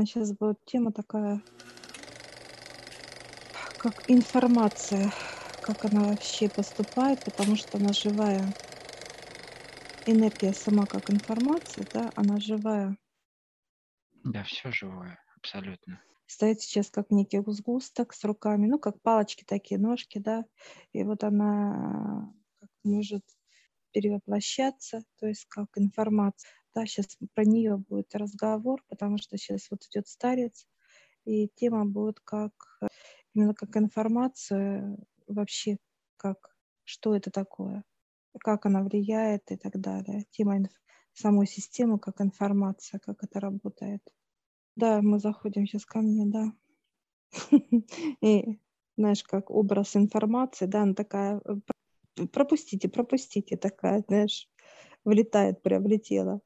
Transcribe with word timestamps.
интересная 0.00 0.06
сейчас 0.06 0.36
будет 0.36 0.58
тема 0.64 0.92
такая, 0.92 1.42
как 3.78 4.02
информация, 4.06 5.12
как 5.60 5.84
она 5.84 6.04
вообще 6.04 6.48
поступает, 6.48 7.22
потому 7.24 7.56
что 7.56 7.78
она 7.78 7.92
живая. 7.92 8.54
Энергия 10.06 10.52
сама 10.52 10.86
как 10.86 11.10
информация, 11.10 11.86
да, 11.92 12.12
она 12.16 12.38
живая. 12.38 12.96
Да, 14.24 14.44
все 14.44 14.70
живое, 14.72 15.18
абсолютно. 15.36 16.00
Стоит 16.26 16.60
сейчас 16.60 16.90
как 16.90 17.10
некий 17.10 17.42
сгусток 17.46 18.12
с 18.14 18.24
руками, 18.24 18.66
ну, 18.66 18.78
как 18.78 19.00
палочки 19.02 19.44
такие, 19.44 19.80
ножки, 19.80 20.18
да, 20.18 20.44
и 20.92 21.02
вот 21.02 21.24
она 21.24 22.32
как 22.60 22.70
может 22.84 23.24
перевоплощаться, 23.92 25.02
то 25.18 25.26
есть 25.26 25.46
как 25.46 25.68
информация. 25.76 26.50
Да, 26.74 26.86
сейчас 26.86 27.18
про 27.34 27.44
нее 27.44 27.76
будет 27.76 28.14
разговор, 28.14 28.82
потому 28.88 29.18
что 29.18 29.36
сейчас 29.36 29.68
вот 29.70 29.84
идет 29.86 30.06
старец, 30.08 30.66
и 31.24 31.48
тема 31.56 31.84
будет 31.86 32.20
как 32.20 32.52
именно 33.34 33.54
как 33.54 33.76
информация 33.76 34.96
вообще, 35.28 35.78
как 36.16 36.56
что 36.84 37.14
это 37.16 37.30
такое, 37.30 37.84
как 38.40 38.66
она 38.66 38.82
влияет 38.82 39.50
и 39.52 39.56
так 39.56 39.80
далее. 39.80 40.26
Тема 40.30 40.58
инф- 40.60 40.70
самой 41.14 41.46
системы 41.46 41.98
как 41.98 42.20
информация, 42.20 43.00
как 43.00 43.22
это 43.24 43.40
работает. 43.40 44.02
Да, 44.76 45.02
мы 45.02 45.20
заходим 45.20 45.66
сейчас 45.66 45.86
ко 45.86 46.00
мне, 46.00 46.26
да. 46.26 46.52
И 48.22 48.58
знаешь, 48.96 49.22
как 49.24 49.50
образ 49.50 49.96
информации, 49.96 50.66
да, 50.66 50.82
она 50.82 50.94
такая, 50.94 51.40
э, 51.46 52.26
пропустите, 52.32 52.88
пропустите, 52.88 53.56
такая, 53.56 54.04
знаешь, 54.08 54.48
влетает, 55.04 55.62
приобретела. 55.62 56.40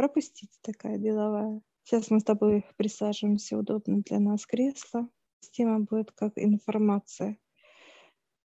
Пропустите 0.00 0.56
такая 0.62 0.96
деловая. 0.96 1.60
Сейчас 1.84 2.10
мы 2.10 2.20
с 2.20 2.24
тобой 2.24 2.64
присаживаемся 2.78 3.58
удобно 3.58 4.00
для 4.00 4.18
нас 4.18 4.46
кресло. 4.46 5.06
Тема 5.52 5.80
будет 5.80 6.10
как 6.12 6.32
информация. 6.36 7.36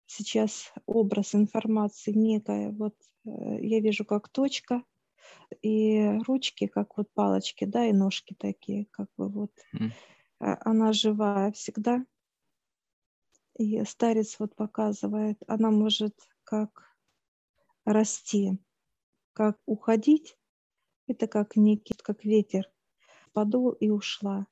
Сейчас 0.07 0.73
образ 0.87 1.35
информации 1.35 2.13
некая, 2.13 2.71
вот 2.71 2.95
э, 3.25 3.29
я 3.61 3.79
вижу 3.79 4.05
как 4.05 4.27
точка, 4.29 4.81
и 5.61 6.17
ручки, 6.25 6.65
как 6.65 6.97
вот 6.97 7.13
палочки, 7.13 7.65
да, 7.65 7.85
и 7.85 7.93
ножки 7.93 8.35
такие, 8.39 8.87
как 8.89 9.09
бы 9.15 9.29
вот. 9.29 9.51
Mm. 9.75 9.91
Она 10.39 10.93
живая 10.93 11.51
всегда. 11.51 12.03
И 13.59 13.83
старец 13.85 14.37
вот 14.39 14.55
показывает, 14.55 15.37
она 15.45 15.69
может 15.69 16.15
как 16.43 16.97
расти, 17.85 18.57
как 19.33 19.59
уходить. 19.67 20.35
Это 21.07 21.27
как 21.27 21.55
некий, 21.55 21.95
как 22.01 22.23
ветер. 22.23 22.69
Подул 23.33 23.71
и 23.71 23.89
ушла. 23.89 24.47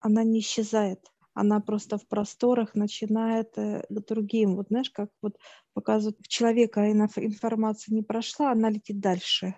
Она 0.00 0.24
не 0.24 0.40
исчезает 0.40 1.10
она 1.38 1.60
просто 1.60 1.98
в 1.98 2.06
просторах 2.08 2.74
начинает 2.74 3.56
э, 3.56 3.84
другим. 3.88 4.56
Вот 4.56 4.68
знаешь, 4.70 4.90
как 4.90 5.10
вот 5.22 5.38
показывают, 5.72 6.18
в 6.20 6.26
человека 6.26 6.90
информация 6.90 7.94
не 7.94 8.02
прошла, 8.02 8.50
она 8.50 8.70
летит 8.70 8.98
дальше, 8.98 9.54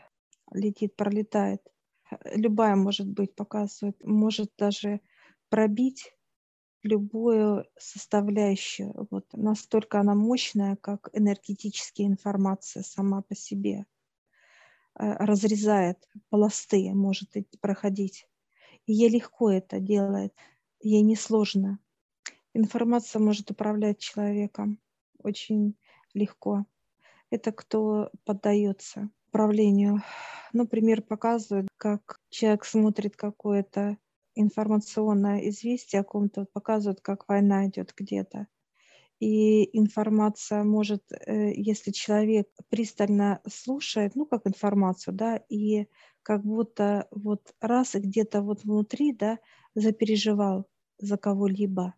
летит, 0.53 0.95
пролетает. 0.95 1.63
Любая 2.35 2.77
может 2.77 3.09
быть, 3.09 3.35
показывает, 3.35 3.97
может 4.05 4.51
даже 4.59 5.01
пробить 5.49 6.13
любую 6.83 7.65
составляющую. 7.79 9.09
Вот 9.11 9.25
настолько 9.33 10.01
она 10.01 10.15
мощная, 10.15 10.77
как 10.77 11.09
энергетическая 11.15 12.07
информация 12.07 12.83
сама 12.83 13.23
по 13.23 13.35
себе. 13.35 13.87
Э, 14.99 15.12
разрезает 15.25 16.09
пласты, 16.28 16.93
может 16.93 17.31
проходить. 17.61 18.27
И 18.87 18.93
ей 18.93 19.09
легко 19.09 19.51
это 19.51 19.81
делает 19.81 20.34
ей 20.83 21.03
несложно. 21.03 21.78
Информация 22.55 23.21
может 23.21 23.51
управлять 23.51 23.99
человеком 23.99 24.78
очень 25.19 25.77
легко. 26.15 26.65
Это 27.31 27.53
кто 27.53 28.11
поддается 28.25 29.11
управлению. 29.28 30.03
Ну, 30.53 30.67
пример 30.67 31.03
показывает, 31.03 31.69
как 31.77 32.19
человек 32.31 32.65
смотрит 32.65 33.17
какое-то 33.17 33.97
информационное 34.34 35.49
известие 35.51 36.01
о 36.01 36.05
ком-то, 36.05 36.47
показывает, 36.53 37.01
как 37.01 37.28
война 37.28 37.69
идет 37.69 37.95
где-то. 37.97 38.49
И 39.21 39.79
информация 39.79 40.65
может, 40.65 41.05
э, 41.13 41.53
если 41.55 41.91
человек 41.91 42.49
пристально 42.71 43.43
слушает, 43.47 44.15
ну, 44.15 44.25
как 44.25 44.47
информацию, 44.47 45.15
да, 45.15 45.37
и 45.37 45.87
как 46.23 46.43
будто 46.43 47.07
вот 47.11 47.55
раз 47.61 47.95
и 47.95 48.01
где-то 48.01 48.41
вот 48.41 48.65
внутри, 48.65 49.13
да, 49.13 49.39
запереживал 49.75 50.67
за 50.99 51.19
кого-либо. 51.19 51.95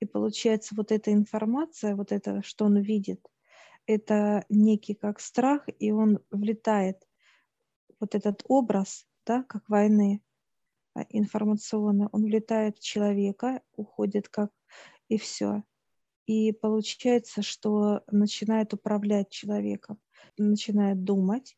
И 0.00 0.06
получается, 0.06 0.74
вот 0.76 0.90
эта 0.90 1.12
информация, 1.12 1.94
вот 1.94 2.10
это, 2.10 2.42
что 2.42 2.64
он 2.64 2.78
видит, 2.78 3.24
это 3.86 4.44
некий 4.48 4.94
как 4.94 5.20
страх, 5.20 5.68
и 5.78 5.92
он 5.92 6.18
влетает, 6.30 7.06
вот 8.00 8.14
этот 8.14 8.42
образ, 8.48 9.06
да, 9.26 9.44
как 9.44 9.68
войны 9.68 10.22
а, 10.94 11.02
информационный, 11.10 12.08
он 12.12 12.24
влетает 12.24 12.78
в 12.78 12.82
человека, 12.82 13.62
уходит 13.76 14.28
как, 14.28 14.50
и 15.10 15.18
все. 15.18 15.64
И 16.26 16.52
получается, 16.52 17.42
что 17.42 18.02
начинает 18.10 18.72
управлять 18.72 19.28
человеком, 19.30 19.98
начинает 20.38 21.04
думать 21.04 21.56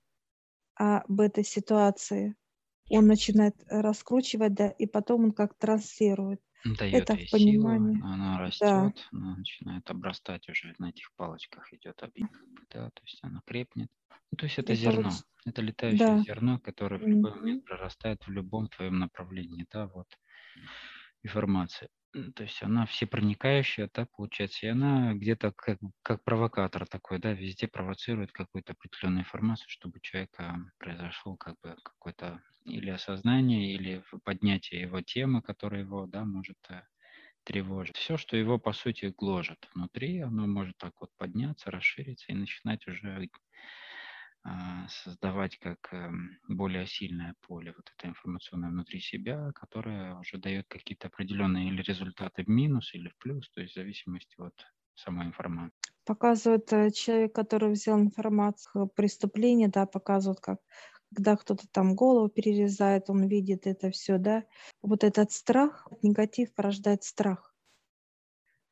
об 0.74 1.20
этой 1.20 1.44
ситуации, 1.44 2.34
он 2.88 3.06
начинает 3.06 3.54
раскручивать, 3.68 4.54
да, 4.54 4.68
и 4.68 4.86
потом 4.86 5.24
он 5.24 5.32
как 5.32 5.54
транслирует. 5.54 6.40
Дает 6.64 7.10
Это 7.10 7.16
в 7.16 7.30
понимании. 7.30 7.96
Силу, 7.96 8.06
она 8.06 8.38
растет, 8.38 8.68
да. 8.68 8.92
она 9.10 9.36
начинает 9.36 9.90
обрастать 9.90 10.48
уже 10.48 10.74
на 10.78 10.90
этих 10.90 11.12
палочках 11.16 11.72
идет 11.72 12.02
объем, 12.02 12.30
да, 12.70 12.88
то 12.90 13.02
есть 13.04 13.18
она 13.22 13.42
крепнет. 13.44 13.90
Ну, 14.30 14.36
то 14.36 14.46
есть 14.46 14.58
это 14.58 14.72
и 14.72 14.76
зерно, 14.76 15.02
получ... 15.02 15.14
это 15.44 15.60
летающее 15.60 16.06
да. 16.06 16.22
зерно, 16.22 16.60
которое 16.60 16.98
в 16.98 17.06
любой 17.06 17.34
момент 17.34 17.64
прорастает 17.64 18.24
в 18.26 18.30
любом 18.30 18.68
твоем 18.68 19.00
направлении, 19.00 19.66
да, 19.70 19.88
вот 19.88 20.06
информация. 21.22 21.88
То 22.12 22.42
есть 22.42 22.62
она 22.62 22.84
всепроникающая, 22.84 23.88
да, 23.94 24.06
получается, 24.06 24.66
и 24.66 24.68
она 24.68 25.14
где-то 25.14 25.52
как, 25.52 25.78
как 26.02 26.22
провокатор 26.24 26.86
такой, 26.86 27.18
да, 27.18 27.32
везде 27.32 27.68
провоцирует 27.68 28.32
какую-то 28.32 28.74
определенную 28.74 29.20
информацию, 29.22 29.66
чтобы 29.70 29.96
у 29.96 30.00
человека 30.00 30.58
произошел 30.78 31.38
как 31.38 31.58
бы 31.62 31.74
какой-то 31.82 32.42
или 32.64 32.90
осознание, 32.90 33.74
или 33.74 34.04
поднятие 34.24 34.82
его 34.82 35.00
темы, 35.00 35.40
которая 35.40 35.80
его, 35.80 36.06
да, 36.06 36.26
может 36.26 36.58
э, 36.68 36.82
тревожить. 37.44 37.96
Все, 37.96 38.18
что 38.18 38.36
его, 38.36 38.58
по 38.58 38.74
сути, 38.74 39.06
гложет 39.16 39.68
внутри, 39.74 40.20
оно 40.20 40.46
может 40.46 40.76
так 40.76 40.92
вот 41.00 41.10
подняться, 41.16 41.70
расшириться 41.70 42.30
и 42.30 42.36
начинать 42.36 42.86
уже 42.86 43.30
создавать 44.88 45.56
как 45.58 45.92
эм, 45.92 46.38
более 46.48 46.86
сильное 46.86 47.34
поле, 47.42 47.72
вот 47.76 47.90
это 47.96 48.08
информационное 48.08 48.70
внутри 48.70 49.00
себя, 49.00 49.52
которое 49.52 50.16
уже 50.16 50.38
дает 50.38 50.66
какие-то 50.68 51.08
определенные 51.08 51.68
или 51.68 51.82
результаты 51.82 52.44
в 52.44 52.48
минус, 52.48 52.92
или 52.94 53.08
в 53.08 53.16
плюс, 53.18 53.48
то 53.50 53.60
есть 53.60 53.74
в 53.74 53.76
зависимости 53.76 54.34
от 54.38 54.54
самой 54.94 55.26
информации. 55.26 55.72
Показывает 56.04 56.72
э, 56.72 56.90
человек, 56.90 57.34
который 57.34 57.70
взял 57.70 58.00
информацию 58.00 58.88
преступления, 58.88 59.68
да, 59.68 59.86
показывает, 59.86 60.40
как 60.40 60.58
когда 61.14 61.36
кто-то 61.36 61.68
там 61.70 61.94
голову 61.94 62.28
перерезает, 62.28 63.10
он 63.10 63.26
видит 63.28 63.66
это 63.66 63.90
все, 63.90 64.16
да. 64.18 64.44
Вот 64.80 65.04
этот 65.04 65.30
страх, 65.30 65.86
негатив 66.02 66.54
порождает 66.54 67.04
страх 67.04 67.54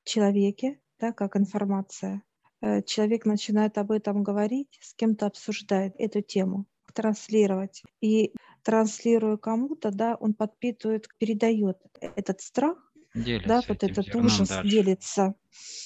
в 0.03 0.09
человеке, 0.09 0.81
да, 0.99 1.13
как 1.13 1.37
информация. 1.37 2.23
Э, 2.63 2.83
человек 2.83 3.25
начинает 3.25 3.79
об 3.79 3.91
этом 3.91 4.23
говорить, 4.23 4.79
с 4.81 4.95
кем-то 4.95 5.27
обсуждает 5.27 5.95
эту 5.99 6.21
тему, 6.21 6.67
транслировать. 6.93 7.83
И 8.01 8.33
транслируя 8.63 9.37
кому-то, 9.37 9.91
да, 9.91 10.17
он 10.21 10.35
подпитывает, 10.35 11.09
передает 11.19 11.79
этот 12.01 12.41
страх, 12.41 12.93
делится 13.15 13.49
да, 13.49 13.63
вот 13.67 13.83
этот 13.83 14.15
ужас 14.15 14.49
дальше. 14.49 14.69
делится. 14.69 15.35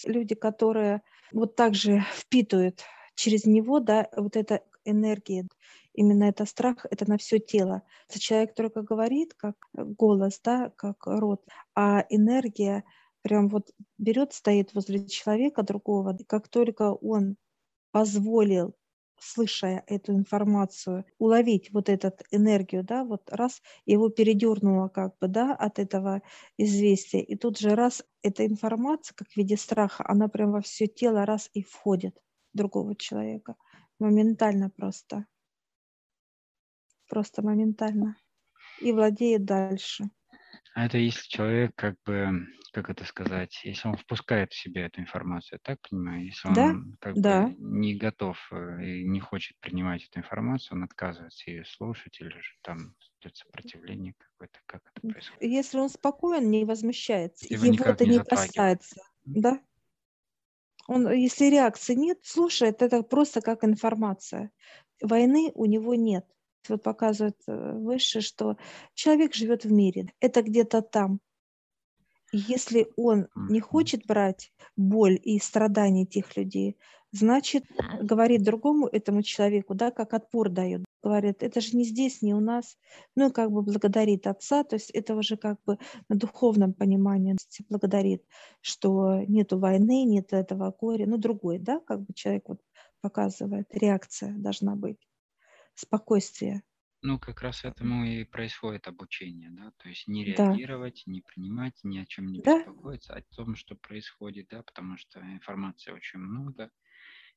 Люди, 0.05 0.35
которые 0.35 1.03
вот 1.32 1.56
так 1.56 1.75
же 1.75 2.05
впитывают 2.12 2.82
через 3.15 3.44
него, 3.47 3.81
да, 3.81 4.09
вот 4.17 4.37
эта 4.37 4.62
энергия, 4.85 5.47
именно 5.94 6.25
это 6.25 6.44
страх, 6.44 6.85
это 6.91 7.09
на 7.09 7.17
все 7.19 7.38
тело. 7.38 7.82
Это 8.09 8.19
человек 8.19 8.55
только 8.55 8.82
говорит, 8.82 9.35
как 9.35 9.56
голос, 9.73 10.41
да, 10.43 10.71
как 10.76 11.06
рот, 11.06 11.43
а 11.75 12.05
энергия 12.11 12.85
прям 13.25 13.49
вот 13.49 13.71
берет, 13.99 14.35
стоит 14.35 14.75
возле 14.75 15.05
человека 15.09 15.62
другого, 15.62 16.15
и 16.17 16.25
как 16.25 16.49
только 16.49 16.93
он 16.93 17.37
позволил 17.91 18.76
слыша 19.19 19.82
эту 19.87 20.12
информацию, 20.12 21.06
уловить 21.19 21.73
вот 21.73 21.88
эту 21.88 22.12
энергию, 22.31 22.85
да, 22.85 23.03
вот 23.03 23.23
раз 23.31 23.62
его 23.87 24.11
передернуло 24.11 24.88
как 24.88 25.17
бы, 25.19 25.29
да, 25.29 25.55
от 25.55 25.79
этого 25.79 26.21
известия, 26.59 27.23
и 27.23 27.35
тут 27.35 27.59
же 27.59 27.75
раз 27.75 28.05
эта 28.23 28.47
информация, 28.47 29.15
как 29.15 29.29
в 29.29 29.37
виде 29.37 29.56
страха, 29.56 30.05
она 30.06 30.29
прям 30.29 30.53
во 30.53 30.61
все 30.61 30.87
тело 30.87 31.25
раз 31.25 31.49
и 31.55 31.62
входит 31.62 32.21
другого 32.53 32.94
человека. 32.94 33.56
Моментально 33.99 34.69
просто. 34.69 35.25
Просто 37.09 37.43
моментально. 37.43 38.17
и 38.81 38.93
владеет 38.93 39.44
дальше. 39.44 40.11
А 40.75 40.87
это 40.87 40.99
если 40.99 41.29
человек, 41.29 41.73
как 41.75 41.97
бы, 42.05 42.47
как 42.75 42.91
это 42.91 43.05
сказать, 43.05 43.61
если 43.65 43.88
он 43.88 43.97
впускает 43.97 44.53
в 44.53 44.61
себя 44.61 44.87
эту 44.87 45.00
информацию, 45.00 45.61
так 45.62 45.79
понимаю? 45.88 46.26
Если 46.26 46.49
он 46.49 46.55
да? 46.55 46.75
как 47.00 47.15
да. 47.21 47.47
бы 47.47 47.55
не 47.59 47.94
готов 47.94 48.37
э, 48.50 48.85
и 48.85 49.05
не 49.05 49.21
хочет 49.21 49.56
принимать 49.61 50.05
эту 50.05 50.19
информацию, 50.19 50.76
он 50.76 50.85
отказывается 50.85 51.50
ее 51.50 51.65
слушать 51.65 52.21
или 52.21 52.31
же 52.31 52.55
там 52.62 52.94
идет 53.21 53.37
сопротивление 53.37 54.15
какое-то, 54.19 54.59
как 54.67 54.82
это 54.93 55.09
происходит? 55.12 55.43
Если 55.43 55.79
он 55.79 55.88
спокоен, 55.88 56.50
не 56.50 56.65
возмущается, 56.65 57.47
его, 57.49 57.65
его 57.65 57.85
это 57.85 58.05
не, 58.05 58.19
не 58.19 58.25
касается, 58.25 59.00
да? 59.25 59.61
Он, 60.87 61.11
если 61.11 61.47
реакции 61.47 61.94
нет, 61.94 62.19
слушает 62.25 62.82
это 62.82 63.03
просто 63.03 63.41
как 63.41 63.65
информация. 63.65 64.50
Войны 65.00 65.50
у 65.55 65.65
него 65.65 65.94
нет 65.94 66.26
вот 66.69 66.82
показывает 66.82 67.37
э, 67.47 67.73
выше, 67.73 68.21
что 68.21 68.56
человек 68.94 69.35
живет 69.35 69.65
в 69.65 69.73
мире, 69.73 70.12
это 70.21 70.43
где-то 70.43 70.82
там. 70.82 71.21
И 72.35 72.37
если 72.49 72.89
он 72.97 73.29
не 73.37 73.61
хочет 73.61 74.07
брать 74.07 74.53
боль 74.77 75.21
и 75.23 75.39
страдания 75.39 76.05
тех 76.05 76.37
людей, 76.37 76.77
значит, 77.13 77.63
говорит 78.03 78.43
другому 78.43 78.89
этому 78.89 79.23
человеку, 79.23 79.77
да, 79.77 79.93
как 79.93 80.15
отпор 80.15 80.49
дает, 80.49 80.85
говорит, 81.01 81.45
это 81.45 81.61
же 81.61 81.77
не 81.77 81.85
здесь, 81.85 82.23
не 82.23 82.35
у 82.35 82.41
нас, 82.41 82.77
ну, 83.15 83.31
как 83.31 83.53
бы 83.53 83.63
благодарит 83.63 84.27
отца, 84.27 84.65
то 84.65 84.75
есть 84.75 84.91
это 84.91 85.15
уже 85.15 85.37
как 85.37 85.63
бы 85.65 85.79
на 86.09 86.17
духовном 86.17 86.75
понимании 86.75 87.37
благодарит, 87.69 88.25
что 88.61 89.21
нету 89.29 89.61
войны, 89.61 90.03
нет 90.03 90.33
этого 90.33 90.75
горя, 90.77 91.07
ну, 91.07 91.19
другой, 91.19 91.61
да, 91.61 91.79
как 91.87 92.01
бы 92.01 92.15
человек 92.15 92.49
вот 92.49 92.61
показывает, 93.01 93.69
реакция 93.71 94.33
должна 94.37 94.75
быть 94.75 94.99
спокойствие. 95.77 96.65
Ну, 97.06 97.19
как 97.19 97.43
раз 97.43 97.67
этому 97.67 98.06
и 98.06 98.25
происходит 98.25 98.89
обучение, 98.89 99.51
да, 99.51 99.73
то 99.77 99.91
есть 99.91 100.09
не 100.09 100.25
реагировать, 100.25 101.03
да. 101.05 101.12
не 101.12 101.21
принимать, 101.21 101.79
ни 101.83 101.99
о 101.99 102.06
чем 102.06 102.29
не 102.29 102.41
да. 102.41 102.61
беспокоиться, 102.61 103.15
о 103.15 103.21
том, 103.37 103.56
что 103.56 103.75
происходит, 103.77 104.49
да, 104.49 104.62
потому 104.62 104.97
что 104.97 105.21
информации 105.21 105.91
очень 105.91 106.19
много, 106.19 106.71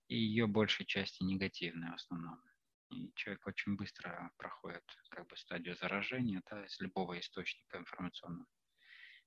и 0.08 0.16
ее 0.16 0.48
большей 0.48 0.86
части 0.86 1.22
негативная 1.22 1.92
в 1.92 1.96
основном. 1.96 2.40
И 2.92 3.12
человек 3.16 3.46
очень 3.46 3.76
быстро 3.76 4.32
проходит 4.38 4.86
как 5.10 5.28
бы 5.28 5.36
стадию 5.36 5.76
заражения, 5.76 6.42
да, 6.50 6.66
из 6.66 6.80
любого 6.80 7.20
источника 7.20 7.80
информационного. 7.80 8.48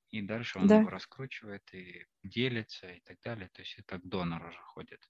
И 0.09 0.23
дальше 0.23 0.59
он 0.59 0.69
да. 0.69 0.81
его 0.81 0.89
раскручивает 0.89 1.69
и 1.75 2.07
делится 2.23 2.91
и 2.91 3.01
так 3.01 3.21
далее. 3.21 3.51
То 3.53 3.61
есть 3.61 3.79
это 3.79 3.99
к 3.99 4.09
донору 4.09 4.49
уже 4.49 4.63
ходит. 4.63 5.07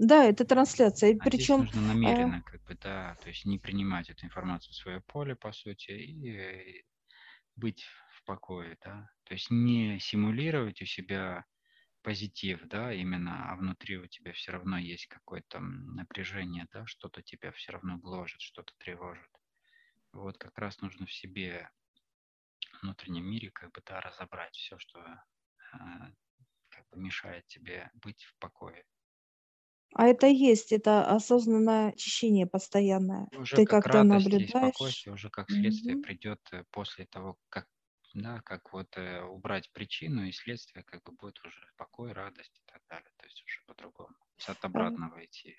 Да, 0.00 0.24
это 0.24 0.46
трансляция. 0.46 1.10
И 1.10 1.18
а 1.18 1.22
причем 1.22 1.62
здесь 1.62 1.74
нужно 1.74 1.92
намеренно, 1.92 2.38
а... 2.38 2.50
как 2.50 2.62
бы, 2.64 2.74
да, 2.74 3.16
то 3.22 3.28
есть 3.28 3.44
не 3.44 3.58
принимать 3.58 4.08
эту 4.08 4.24
информацию 4.24 4.72
в 4.72 4.76
свое 4.76 5.02
поле, 5.02 5.36
по 5.36 5.52
сути, 5.52 5.90
и 5.90 6.84
быть 7.54 7.84
в 8.14 8.24
покое, 8.24 8.78
да. 8.82 9.10
То 9.24 9.34
есть 9.34 9.50
не 9.50 9.98
симулировать 10.00 10.80
у 10.80 10.86
себя 10.86 11.44
позитив, 12.00 12.62
да, 12.64 12.94
именно, 12.94 13.52
а 13.52 13.56
внутри 13.56 13.98
у 13.98 14.06
тебя 14.06 14.32
все 14.32 14.52
равно 14.52 14.78
есть 14.78 15.06
какое-то 15.06 15.60
напряжение, 15.60 16.66
да, 16.72 16.86
что-то 16.86 17.20
тебя 17.20 17.52
все 17.52 17.72
равно 17.72 17.98
гложет, 17.98 18.40
что-то 18.40 18.72
тревожит. 18.78 19.30
Вот 20.12 20.38
как 20.38 20.56
раз 20.56 20.80
нужно 20.80 21.04
в 21.04 21.12
себе, 21.12 21.68
в 22.72 22.82
внутреннем 22.84 23.26
мире, 23.26 23.50
как 23.50 23.70
бы, 23.72 23.82
да, 23.84 24.00
разобрать 24.00 24.54
все, 24.54 24.78
что 24.78 24.98
а, 25.72 26.10
как 26.70 26.88
бы 26.88 26.98
мешает 26.98 27.46
тебе 27.48 27.90
быть 27.92 28.24
в 28.24 28.34
покое. 28.38 28.82
А 29.94 30.06
это 30.08 30.26
есть, 30.26 30.72
это 30.72 31.04
осознанное 31.08 31.90
очищение 31.90 32.46
постоянное. 32.46 33.28
Уже 33.32 33.60
Ты 33.60 33.66
как 33.66 33.80
как-то 33.80 34.02
наблюдаешь. 34.02 34.48
спокойствие, 34.48 35.14
уже 35.14 35.30
как 35.30 35.50
следствие 35.50 35.96
Мгм. 35.96 36.00
придет 36.00 36.40
э, 36.52 36.64
после 36.70 37.06
того, 37.06 37.38
как, 37.48 37.68
да, 38.14 38.40
как 38.42 38.72
вот 38.72 38.96
э, 38.96 39.22
убрать 39.22 39.70
причину, 39.72 40.24
и 40.24 40.32
следствие 40.32 40.82
как 40.84 41.02
бы 41.04 41.12
будет 41.12 41.38
уже 41.44 41.70
покой, 41.76 42.12
радость 42.12 42.58
и 42.60 42.62
так 42.72 42.82
далее. 42.88 43.10
То 43.16 43.26
есть 43.26 43.42
уже 43.46 43.60
по-другому. 43.66 44.16
От 44.46 44.64
А, 44.74 44.80
обратного 44.80 45.24
идти. 45.24 45.56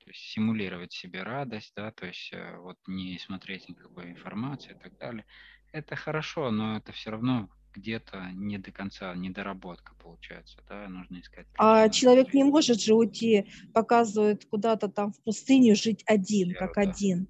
То 0.00 0.10
есть 0.10 0.20
симулировать 0.20 0.92
себе 0.92 1.22
радость, 1.22 1.74
да, 1.76 1.92
то 1.92 2.06
есть 2.06 2.32
э, 2.32 2.58
вот 2.58 2.78
не 2.86 3.18
смотреть 3.18 3.68
никакой 3.68 4.10
информации 4.10 4.74
и 4.74 4.78
так 4.78 4.96
далее. 4.98 5.26
Это 5.72 5.96
хорошо, 5.96 6.50
но 6.52 6.76
это 6.78 6.92
все 6.92 7.10
равно 7.10 7.50
где-то 7.74 8.30
не 8.32 8.58
до 8.58 8.70
конца, 8.70 9.14
недоработка 9.14 9.94
получается, 10.02 10.58
да, 10.68 10.88
нужно 10.88 11.20
искать. 11.20 11.46
А 11.58 11.88
человек 11.88 12.32
не 12.34 12.44
может 12.44 12.80
же 12.80 12.94
уйти, 12.94 13.46
показывает 13.72 14.44
куда-то 14.46 14.88
там 14.88 15.12
в 15.12 15.22
пустыню 15.22 15.74
жить 15.74 16.02
один, 16.06 16.48
Веру, 16.50 16.58
как 16.58 16.74
да. 16.74 16.90
один. 16.90 17.28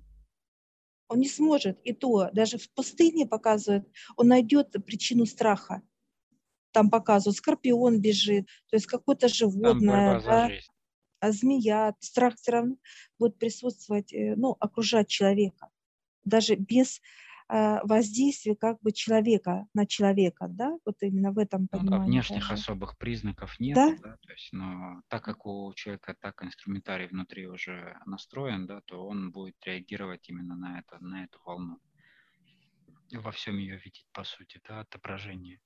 Он 1.08 1.18
не 1.20 1.28
сможет. 1.28 1.80
И 1.84 1.92
то, 1.92 2.30
даже 2.32 2.58
в 2.58 2.70
пустыне 2.72 3.26
показывает, 3.26 3.86
он 4.16 4.28
найдет 4.28 4.72
причину 4.84 5.26
страха. 5.26 5.82
Там 6.72 6.90
показывают, 6.90 7.36
скорпион 7.36 8.00
бежит, 8.00 8.46
то 8.68 8.76
есть 8.76 8.86
какое-то 8.86 9.28
животное, 9.28 10.20
да, 10.20 10.50
а 11.20 11.32
змея. 11.32 11.94
Страх 12.00 12.34
все 12.36 12.52
равно 12.52 12.76
будет 13.18 13.38
присутствовать, 13.38 14.12
э, 14.12 14.34
ну, 14.36 14.56
окружать 14.60 15.08
человека. 15.08 15.70
Даже 16.24 16.54
без 16.56 17.00
воздействие 17.48 18.56
как 18.56 18.80
бы 18.80 18.92
человека 18.92 19.66
на 19.74 19.86
человека, 19.86 20.46
да, 20.48 20.76
вот 20.84 20.96
именно 21.02 21.30
в 21.30 21.38
этом 21.38 21.68
понимании. 21.68 21.90
Ну, 21.90 21.98
да, 21.98 22.04
внешних 22.04 22.48
даже. 22.48 22.54
особых 22.54 22.96
признаков 22.96 23.60
нет, 23.60 23.74
да? 23.74 23.96
да, 24.02 24.16
то 24.16 24.32
есть, 24.32 24.52
но 24.52 25.02
так 25.08 25.24
как 25.24 25.44
у 25.46 25.72
человека 25.74 26.16
так 26.18 26.42
инструментарий 26.42 27.06
внутри 27.06 27.46
уже 27.46 27.98
настроен, 28.06 28.66
да, 28.66 28.80
то 28.86 29.06
он 29.06 29.30
будет 29.30 29.56
реагировать 29.64 30.28
именно 30.28 30.56
на 30.56 30.78
это, 30.78 30.98
на 31.04 31.24
эту 31.24 31.38
волну. 31.44 31.78
И 33.10 33.16
во 33.18 33.30
всем 33.30 33.58
ее 33.58 33.76
видеть, 33.76 34.06
по 34.12 34.24
сути, 34.24 34.60
да, 34.66 34.80
отображение. 34.80 35.60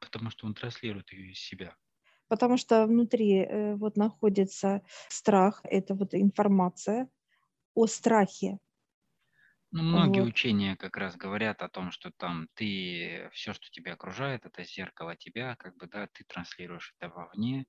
Потому 0.00 0.30
что 0.30 0.46
он 0.46 0.54
транслирует 0.54 1.12
ее 1.12 1.30
из 1.32 1.38
себя. 1.38 1.76
Потому 2.28 2.56
что 2.56 2.86
внутри 2.86 3.38
э, 3.38 3.74
вот 3.76 3.96
находится 3.96 4.82
страх, 5.08 5.60
это 5.64 5.94
вот 5.94 6.14
информация 6.14 7.08
о 7.74 7.86
страхе, 7.86 8.58
ну, 9.72 9.82
многие 9.82 10.20
Вот. 10.20 10.28
учения 10.28 10.76
как 10.76 10.96
раз 10.96 11.16
говорят 11.16 11.62
о 11.62 11.68
том, 11.68 11.90
что 11.92 12.10
там 12.10 12.48
ты, 12.54 13.28
все, 13.32 13.52
что 13.54 13.68
тебя 13.70 13.94
окружает, 13.94 14.44
это 14.46 14.64
зеркало 14.64 15.16
тебя, 15.16 15.56
как 15.56 15.76
бы, 15.76 15.86
да, 15.86 16.06
ты 16.08 16.24
транслируешь 16.24 16.94
это 16.98 17.08
вовне 17.10 17.66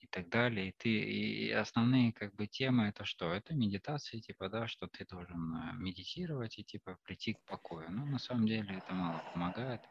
и 0.00 0.06
так 0.06 0.28
далее. 0.28 0.70
И 0.70 0.74
ты, 0.76 0.88
и 0.90 1.50
основные, 1.50 2.12
как 2.12 2.34
бы, 2.34 2.46
темы 2.46 2.84
это 2.88 3.04
что? 3.04 3.32
Это 3.34 3.54
медитация, 3.54 4.20
типа, 4.20 4.48
да, 4.48 4.66
что 4.68 4.86
ты 4.88 5.04
должен 5.06 5.54
э, 5.56 5.72
медитировать 5.74 6.58
и, 6.58 6.64
типа, 6.64 6.98
прийти 7.02 7.34
к 7.34 7.44
покою. 7.44 7.90
Ну, 7.90 8.06
на 8.06 8.18
самом 8.18 8.46
деле 8.46 8.78
это 8.78 8.94
мало 8.94 9.22
помогает. 9.32 9.82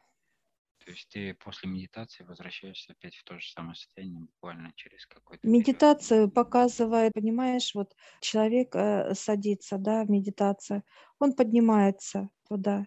То 0.85 0.91
есть 0.91 1.09
ты 1.09 1.33
после 1.33 1.69
медитации 1.69 2.23
возвращаешься 2.23 2.93
опять 2.93 3.15
в 3.15 3.23
то 3.23 3.37
же 3.37 3.51
самое 3.51 3.75
состояние 3.75 4.21
буквально 4.21 4.71
через 4.75 5.05
какой-то 5.05 5.47
Медитация 5.47 6.27
показывает, 6.27 7.13
понимаешь, 7.13 7.75
вот 7.75 7.95
человек 8.21 8.75
э, 8.75 9.13
садится, 9.13 9.77
да, 9.77 10.03
в 10.03 10.09
медитацию, 10.09 10.83
он 11.19 11.33
поднимается 11.33 12.29
туда, 12.47 12.85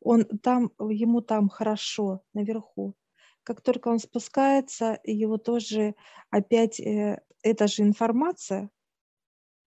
он 0.00 0.24
там, 0.24 0.70
ему 0.78 1.20
там 1.20 1.48
хорошо, 1.48 2.22
наверху. 2.32 2.94
Как 3.42 3.60
только 3.60 3.88
он 3.88 3.98
спускается, 3.98 4.98
его 5.04 5.36
тоже 5.36 5.94
опять 6.30 6.80
э, 6.80 7.22
эта 7.42 7.68
же 7.68 7.82
информация, 7.82 8.70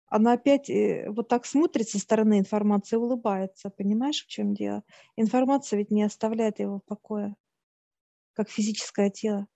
она 0.06 0.35
опять 0.35 0.71
э, 0.71 1.06
вот 1.09 1.28
так 1.28 1.47
смотрит 1.47 1.88
со 1.88 1.99
стороны 1.99 2.38
информации, 2.38 2.97
улыбается. 2.97 3.71
Понимаешь, 3.71 4.23
в 4.23 4.28
чем 4.28 4.54
дело? 4.54 4.85
Информация 5.16 5.78
ведь 5.78 5.90
не 5.90 6.04
оставляет 6.04 6.61
его 6.61 6.78
в 6.78 6.85
покое 6.85 7.35
как 8.35 8.50
физическое 8.50 9.11
тело. 9.11 9.47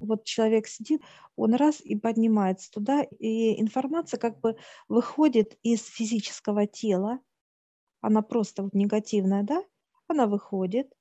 Вот 0.00 0.24
человек 0.24 0.66
сидит, 0.66 1.02
он 1.36 1.54
раз 1.54 1.80
и 1.80 1.96
поднимается 1.96 2.70
туда, 2.70 3.02
и 3.02 3.60
информация 3.60 4.18
как 4.18 4.40
бы 4.40 4.56
выходит 4.88 5.58
из 5.62 5.84
физического 5.84 6.66
тела, 6.66 7.20
она 8.00 8.22
просто 8.22 8.62
вот 8.62 8.74
негативная, 8.74 9.42
да, 9.42 9.62
она 10.08 10.26
выходит, 10.26 10.92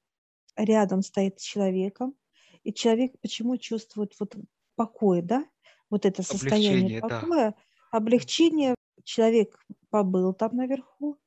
рядом 0.56 1.02
стоит 1.02 1.40
с 1.40 1.44
человеком, 1.44 2.16
и 2.64 2.74
человек 2.74 3.14
почему 3.22 3.58
чувствует 3.58 4.14
вот 4.20 4.36
покой, 4.76 5.22
да, 5.22 5.46
вот 5.90 6.06
это 6.06 6.24
состояние 6.24 7.02
покоя, 7.02 7.52
да. 7.52 7.56
облегчение, 7.98 8.76
человек 9.04 9.58
побыл 9.90 10.34
там 10.34 10.56
наверху, 10.56 11.18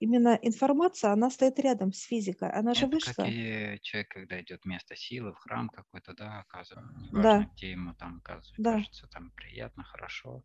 именно 0.00 0.38
информация, 0.42 1.12
она 1.12 1.30
стоит 1.30 1.58
рядом 1.58 1.92
с 1.92 2.02
физикой, 2.02 2.50
она 2.50 2.74
же 2.74 2.86
Это 2.86 2.94
вышла. 2.94 3.12
как 3.12 3.28
и 3.28 3.78
человек, 3.82 4.08
когда 4.08 4.40
идет 4.40 4.64
вместо 4.64 4.96
силы, 4.96 5.32
в 5.32 5.38
храм 5.38 5.68
какой-то, 5.68 6.14
да, 6.14 6.40
оказывается, 6.40 6.94
неважно, 6.98 7.22
да. 7.22 7.50
где 7.54 7.70
ему 7.70 7.94
там 7.94 8.18
оказывается, 8.18 8.54
да. 8.58 8.72
кажется, 8.72 9.06
там 9.08 9.30
приятно, 9.32 9.84
хорошо. 9.84 10.44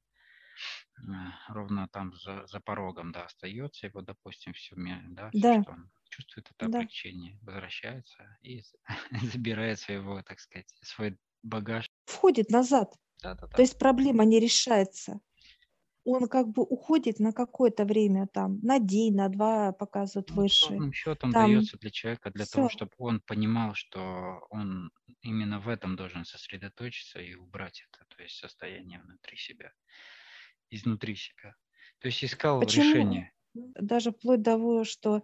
Э, 0.97 1.01
ровно 1.47 1.87
там 1.87 2.13
за, 2.13 2.45
за 2.47 2.59
порогом, 2.59 3.11
да, 3.11 3.25
остается 3.25 3.87
его, 3.87 4.01
допустим, 4.01 4.53
все, 4.53 4.75
да, 4.75 5.29
все, 5.29 5.41
да. 5.41 5.61
что 5.63 5.71
он 5.71 5.91
чувствует 6.09 6.51
это 6.51 6.67
да. 6.67 6.77
облегчение, 6.79 7.39
возвращается 7.41 8.37
и 8.41 8.61
забирает 9.33 9.79
своего, 9.79 10.21
так 10.23 10.39
сказать, 10.39 10.67
свой 10.81 11.17
багаж. 11.43 11.89
Входит 12.05 12.49
назад. 12.49 12.93
Да, 13.21 13.35
да, 13.35 13.47
да. 13.47 13.55
То 13.55 13.61
есть 13.61 13.77
проблема 13.77 14.25
не 14.25 14.39
решается. 14.39 15.19
Он 16.03 16.27
как 16.27 16.47
бы 16.49 16.63
уходит 16.63 17.19
на 17.19 17.33
какое-то 17.33 17.85
время 17.85 18.27
там, 18.27 18.59
на 18.61 18.79
день, 18.79 19.15
на 19.15 19.29
два 19.29 19.71
показывают 19.73 20.29
ну, 20.29 20.35
выше. 20.37 20.69
Ровным 20.69 20.93
счетом 20.93 21.31
там... 21.31 21.45
дается 21.45 21.77
для 21.77 21.89
человека 21.91 22.31
для 22.31 22.45
Все. 22.45 22.53
того, 22.53 22.69
чтобы 22.69 22.91
он 22.97 23.21
понимал, 23.21 23.73
что 23.73 24.45
он 24.49 24.91
именно 25.21 25.59
в 25.59 25.67
этом 25.67 25.95
должен 25.95 26.25
сосредоточиться 26.25 27.19
и 27.19 27.35
убрать 27.35 27.83
это, 27.89 28.05
то 28.15 28.23
есть 28.23 28.35
состояние 28.35 29.01
внутри 29.01 29.37
себя, 29.37 29.71
изнутри 30.69 31.15
себя. 31.15 31.55
То 31.99 32.07
есть 32.07 32.23
искал 32.23 32.59
Почему? 32.59 32.85
решение. 32.85 33.31
Даже 33.53 34.11
вплоть 34.11 34.41
до 34.41 34.51
того, 34.51 34.83
что 34.85 35.23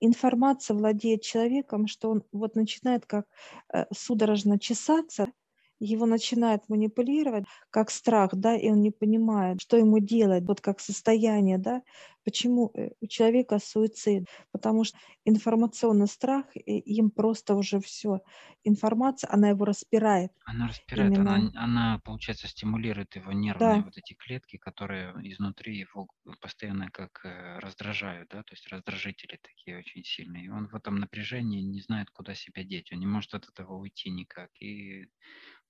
информация 0.00 0.76
владеет 0.76 1.22
человеком, 1.22 1.86
что 1.86 2.10
он 2.10 2.24
вот 2.32 2.56
начинает 2.56 3.06
как 3.06 3.26
э, 3.72 3.84
судорожно 3.92 4.58
чесаться, 4.58 5.32
его 5.80 6.06
начинает 6.06 6.62
манипулировать, 6.68 7.44
как 7.70 7.90
страх, 7.90 8.30
да, 8.34 8.56
и 8.56 8.70
он 8.70 8.80
не 8.82 8.90
понимает, 8.90 9.60
что 9.62 9.76
ему 9.76 9.98
делать, 9.98 10.44
вот 10.46 10.60
как 10.60 10.80
состояние, 10.80 11.58
да, 11.58 11.82
почему 12.24 12.70
э, 12.74 12.90
у 13.00 13.06
человека 13.06 13.58
суицид, 13.58 14.26
потому 14.52 14.84
что 14.84 14.98
информационный 15.24 16.06
страх, 16.06 16.46
им 16.54 17.10
просто 17.10 17.54
уже 17.54 17.80
все, 17.80 18.20
информация, 18.64 19.30
она 19.32 19.50
его 19.50 19.64
распирает. 19.64 20.32
Она 20.44 20.68
распирает, 20.68 21.18
она, 21.18 21.50
она, 21.54 22.00
получается, 22.04 22.48
стимулирует 22.48 23.16
его 23.16 23.32
нервные 23.32 23.80
да. 23.80 23.82
вот 23.82 23.96
эти 23.96 24.14
клетки, 24.14 24.56
которые 24.56 25.14
изнутри 25.22 25.78
его 25.78 26.08
постоянно 26.40 26.90
как 26.90 27.24
э, 27.24 27.58
раздражают, 27.58 28.28
да, 28.30 28.42
то 28.42 28.52
есть 28.52 28.66
раздражители 28.68 29.38
такие 29.42 29.78
очень 29.78 30.04
сильные. 30.04 30.44
И 30.44 30.48
он 30.48 30.68
в 30.68 30.74
этом 30.74 30.96
напряжении 30.96 31.62
не 31.62 31.80
знает, 31.80 32.10
куда 32.10 32.34
себя 32.34 32.64
деть, 32.64 32.92
он 32.92 33.00
не 33.00 33.06
может 33.06 33.34
от 33.34 33.48
этого 33.48 33.76
уйти 33.76 34.10
никак. 34.10 34.50
И 34.60 35.06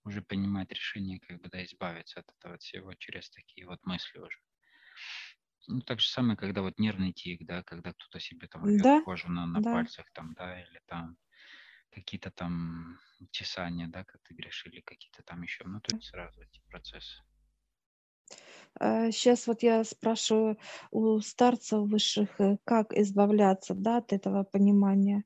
уже 0.05 0.23
принимать 0.23 0.71
решение, 0.73 1.21
как 1.21 1.41
бы, 1.41 1.49
да, 1.51 1.63
избавиться 1.65 2.21
от 2.21 2.27
этого 2.39 2.59
всего 2.59 2.95
через 2.95 3.31
такие 3.31 3.67
вот 3.67 3.85
мысли 3.85 4.19
уже. 4.19 4.39
Ну, 5.71 5.81
так 5.83 6.01
же 6.01 6.09
самое, 6.09 6.37
когда 6.37 6.63
вот 6.63 6.79
нервный 6.79 7.13
тик, 7.13 7.47
да, 7.47 7.63
когда 7.63 7.93
кто-то 7.93 8.19
себе 8.19 8.49
там 8.49 8.65
рвет 8.65 8.83
да? 8.83 9.03
кожу 9.03 9.31
на, 9.31 9.47
на 9.47 9.61
да. 9.61 9.73
пальцах, 9.73 10.11
там, 10.13 10.35
да, 10.35 10.61
или 10.61 10.81
там 10.87 11.17
какие-то 11.91 12.31
там 12.31 12.99
чесания, 13.31 13.87
да, 13.89 14.05
как 14.05 14.21
ты 14.23 14.35
говоришь, 14.35 14.67
или 14.67 14.81
какие-то 14.81 15.23
там 15.23 15.43
еще, 15.43 15.65
ну, 15.65 15.81
то 15.81 15.95
есть 15.95 16.09
сразу 16.09 16.43
эти 16.43 16.61
процессы. 16.69 17.23
Сейчас 18.79 19.47
а, 19.47 19.53
вот 19.53 19.63
я 19.63 19.85
спрашиваю 19.85 20.59
у 20.91 21.21
старцев 21.21 21.89
высших, 21.89 22.41
э, 22.41 22.57
как 22.65 22.93
избавляться 22.93 23.75
да, 23.75 23.99
от 23.99 24.13
этого 24.13 24.45
понимания. 24.45 25.25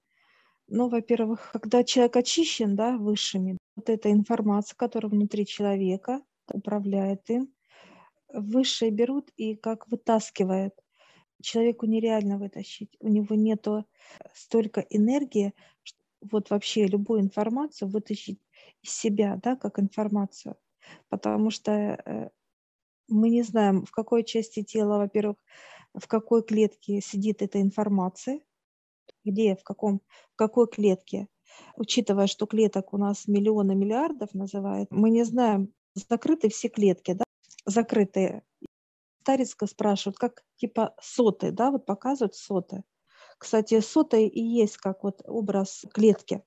Ну, 0.66 0.88
во-первых, 0.88 1.50
когда 1.52 1.84
человек 1.84 2.16
очищен 2.16 2.74
да, 2.74 2.96
высшими, 2.96 3.58
вот 3.76 3.88
эта 3.90 4.10
информация, 4.10 4.76
которая 4.76 5.10
внутри 5.10 5.46
человека 5.46 6.20
управляет 6.52 7.28
им, 7.30 7.52
высшие 8.34 8.90
берут 8.90 9.30
и 9.36 9.54
как 9.54 9.88
вытаскивают. 9.88 10.74
Человеку 11.42 11.86
нереально 11.86 12.38
вытащить. 12.38 12.96
У 13.00 13.08
него 13.08 13.34
нету 13.34 13.86
столько 14.34 14.80
энергии, 14.90 15.54
что 15.82 15.98
вот 16.30 16.50
вообще 16.50 16.86
любую 16.86 17.20
информацию 17.20 17.88
вытащить 17.88 18.40
из 18.82 18.90
себя, 18.90 19.38
да, 19.42 19.56
как 19.56 19.78
информацию. 19.78 20.56
Потому 21.08 21.50
что 21.50 21.72
э, 21.72 22.30
мы 23.08 23.30
не 23.30 23.42
знаем, 23.42 23.84
в 23.84 23.90
какой 23.90 24.24
части 24.24 24.62
тела, 24.62 24.98
во-первых, 24.98 25.36
в 25.94 26.06
какой 26.08 26.42
клетке 26.42 27.00
сидит 27.00 27.42
эта 27.42 27.60
информация, 27.60 28.40
где, 29.24 29.56
в, 29.56 29.62
каком, 29.62 30.00
в 30.32 30.36
какой 30.36 30.66
клетке. 30.68 31.28
Учитывая, 31.76 32.26
что 32.26 32.46
клеток 32.46 32.92
у 32.92 32.98
нас 32.98 33.28
миллионы 33.28 33.74
миллиардов 33.74 34.34
называют, 34.34 34.90
мы 34.90 35.10
не 35.10 35.24
знаем, 35.24 35.72
закрыты 35.94 36.48
все 36.48 36.68
клетки, 36.68 37.12
да, 37.12 37.23
закрытые. 37.66 38.42
Старицка 39.22 39.66
спрашивают, 39.66 40.18
как 40.18 40.44
типа 40.56 40.94
соты, 41.02 41.52
да, 41.52 41.70
вот 41.70 41.86
показывают 41.86 42.34
соты. 42.36 42.84
Кстати, 43.38 43.80
соты 43.80 44.26
и 44.26 44.42
есть 44.42 44.78
как 44.78 45.04
вот 45.04 45.22
образ 45.26 45.84
клетки 45.94 46.42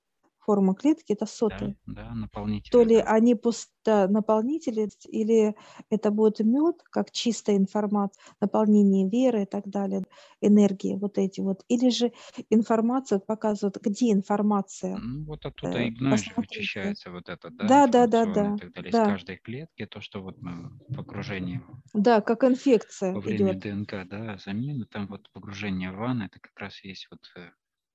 форма 0.47 0.73
клетки 0.75 1.11
это 1.11 1.25
соты. 1.25 1.75
Да, 1.85 2.03
да 2.03 2.15
наполнители. 2.15 2.71
То 2.71 2.83
ли 2.83 2.95
они 2.95 3.35
пусто 3.35 4.07
наполнители, 4.07 4.89
или 5.09 5.55
это 5.89 6.09
будет 6.09 6.39
мед, 6.39 6.77
как 6.89 7.11
чистая 7.11 7.57
информация, 7.57 8.23
наполнение 8.39 9.09
веры 9.09 9.43
и 9.43 9.45
так 9.45 9.67
далее, 9.67 10.03
энергии 10.39 10.95
вот 10.95 11.17
эти 11.17 11.41
вот. 11.41 11.63
Или 11.67 11.89
же 11.89 12.13
информация 12.49 13.19
показывает, 13.19 13.77
где 13.81 14.13
информация. 14.13 14.97
Ну, 14.97 15.25
вот 15.25 15.45
оттуда 15.45 15.79
э, 15.79 15.87
и 15.87 15.91
гной 15.91 16.17
вычищается 16.37 17.11
вот 17.11 17.27
это, 17.27 17.49
да? 17.49 17.67
Да, 17.67 17.87
да, 17.87 18.07
да, 18.07 18.25
да. 18.25 18.57
Так 18.57 18.73
далее. 18.73 18.91
Да. 18.91 19.03
Из 19.03 19.07
каждой 19.07 19.37
клетки 19.37 19.85
то, 19.85 19.99
что 19.99 20.21
вот 20.21 20.41
мы 20.41 20.71
в 20.87 20.99
окружении. 20.99 21.61
Да, 21.93 22.21
как 22.21 22.45
инфекция 22.45 23.13
Во 23.13 23.19
время 23.19 23.51
идет. 23.51 23.63
ДНК, 23.63 24.07
да, 24.09 24.37
замены, 24.37 24.85
там 24.85 25.07
вот 25.07 25.29
погружение 25.33 25.91
в 25.91 25.97
ванну, 25.97 26.25
это 26.25 26.39
как 26.39 26.57
раз 26.57 26.81
есть 26.85 27.07
вот 27.11 27.19
э, 27.35 27.49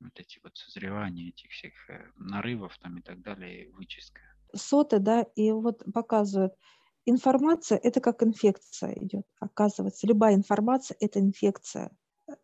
вот 0.05 0.19
эти 0.21 0.41
вот 0.43 0.57
созревания 0.57 1.29
этих 1.29 1.51
всех 1.51 1.73
э, 1.91 2.11
нарывов 2.17 2.79
там 2.79 2.99
и 2.99 3.03
так 3.03 3.21
далее, 3.23 3.71
вычистка. 3.73 4.21
Соты, 4.55 4.99
да, 4.99 5.23
и 5.35 5.51
вот 5.51 5.83
показывают, 5.93 6.55
информация– 7.07 7.79
это 7.83 8.01
как 8.01 8.23
инфекция 8.23 8.93
идет, 8.95 9.27
оказывается. 9.41 10.07
Любая 10.07 10.35
информация– 10.35 10.97
это 11.01 11.21
инфекция. 11.21 11.91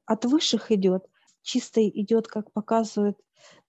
От 0.06 0.24
высших 0.24 0.72
идет, 0.72 1.08
чистой 1.42 1.90
идет, 1.94 2.26
как 2.26 2.52
показывают, 2.52 3.18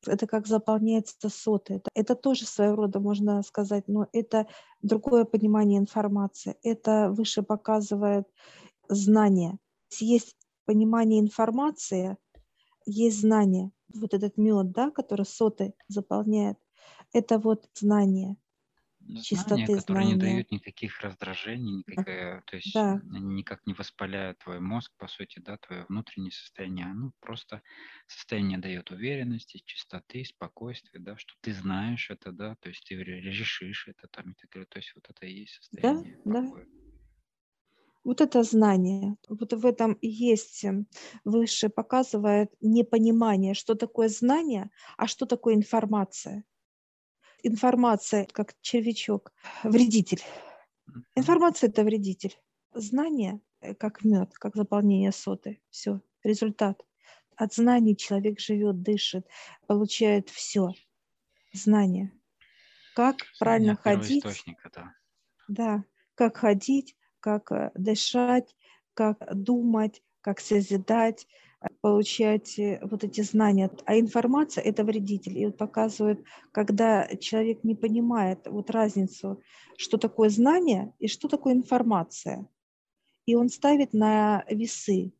это 0.05 0.27
как 0.27 0.47
заполняется 0.47 1.29
соты. 1.29 1.75
Это, 1.75 1.89
это 1.93 2.15
тоже 2.15 2.45
своего 2.45 2.75
рода, 2.75 2.99
можно 2.99 3.43
сказать, 3.43 3.87
но 3.87 4.07
это 4.13 4.47
другое 4.81 5.25
понимание 5.25 5.79
информации. 5.79 6.55
Это 6.63 7.11
выше 7.11 7.43
показывает 7.43 8.27
знание. 8.87 9.57
Есть 9.99 10.37
понимание 10.65 11.19
информации, 11.19 12.17
есть 12.89 13.21
знание 13.21 13.71
вот 13.93 14.13
этот 14.13 14.37
мед, 14.37 14.71
да, 14.71 14.91
который 14.91 15.25
соты 15.25 15.73
заполняет, 15.87 16.57
это 17.13 17.39
вот 17.39 17.69
знание. 17.73 18.37
Знания, 18.99 19.23
чистоты 19.23 19.75
которые 19.75 20.05
знания. 20.05 20.13
не 20.13 20.19
дают 20.19 20.51
никаких 20.51 21.01
раздражений, 21.01 21.83
никакая, 21.87 22.43
то 22.45 22.57
есть 22.57 22.73
да. 22.73 23.01
они 23.11 23.33
никак 23.33 23.65
не 23.65 23.73
воспаляют 23.73 24.37
твой 24.39 24.59
мозг, 24.59 24.91
по 24.97 25.07
сути, 25.07 25.39
да, 25.39 25.57
твое 25.57 25.85
внутреннее 25.89 26.31
состояние. 26.31 26.85
Оно 26.85 27.11
просто 27.19 27.63
состояние 28.07 28.59
дает 28.59 28.91
уверенности, 28.91 29.63
чистоты, 29.65 30.25
спокойствия, 30.25 30.99
да, 30.99 31.17
что 31.17 31.33
ты 31.41 31.53
знаешь 31.53 32.11
это, 32.11 32.31
да, 32.31 32.55
то 32.57 32.69
есть 32.69 32.85
ты 32.87 32.95
решишь 32.95 33.87
это 33.87 34.07
там 34.09 34.31
и 34.31 34.35
так 34.35 34.49
далее. 34.51 34.67
То 34.69 34.77
есть 34.77 34.91
вот 34.93 35.09
это 35.09 35.25
и 35.25 35.39
есть 35.39 35.55
состояние 35.55 36.19
да, 36.25 36.41
покоя. 36.41 36.65
Да. 36.65 36.78
Вот 38.09 38.21
это 38.21 38.41
знание, 38.41 39.17
вот 39.27 39.53
в 39.53 39.65
этом 39.67 39.93
и 39.93 40.07
есть 40.07 40.65
эм, 40.65 40.87
выше 41.25 41.69
показывает 41.69 42.51
непонимание, 42.59 43.53
что 43.53 43.75
такое 43.75 44.09
знание, 44.09 44.71
а 44.97 45.05
что 45.05 45.27
такое 45.27 45.53
информация. 45.53 46.43
Информация, 47.43 48.25
как 48.25 48.55
червячок, 48.61 49.31
вредитель. 49.63 50.23
Информация– 51.13 51.69
это 51.69 51.83
вредитель. 51.83 52.35
Знание, 52.73 53.41
как 53.77 54.03
мед, 54.03 54.33
как 54.39 54.55
заполнение 54.55 55.11
соты. 55.11 55.61
Все, 55.69 56.01
результат. 56.23 56.83
От 57.35 57.53
знаний 57.53 57.95
человек 57.95 58.39
живет, 58.39 58.81
дышит, 58.81 59.27
получает 59.67 60.31
все. 60.31 60.71
Знание. 61.53 62.11
Как 62.95 63.17
правильно 63.37 63.75
ходить. 63.75 64.23
Да. 64.73 64.95
да, 65.47 65.83
как 66.15 66.37
ходить, 66.37 66.95
как 67.19 67.51
э, 67.51 67.71
дышать, 67.75 68.55
как 68.93 69.17
думать, 69.33 70.01
как 70.21 70.39
созидать, 70.39 71.27
э, 71.61 71.67
получать 71.81 72.57
э, 72.59 72.79
вот 72.83 73.03
эти 73.03 73.21
знания. 73.21 73.71
А 73.85 73.99
информация– 73.99 74.63
это 74.65 74.83
вредитель. 74.83 75.37
И 75.37 75.45
вот 75.45 75.57
показывает, 75.57 76.23
когда 76.51 77.07
человек 77.17 77.63
не 77.63 77.75
понимает 77.75 78.47
вот 78.47 78.69
разницу, 78.69 79.41
что 79.77 79.97
такое 79.97 80.29
знание 80.29 80.93
и 80.99 81.07
что 81.07 81.27
такое 81.27 81.53
информация. 81.53 82.47
И 83.25 83.35
он 83.35 83.49
ставит 83.49 83.93
на 83.93 84.43
весы. 84.49 85.13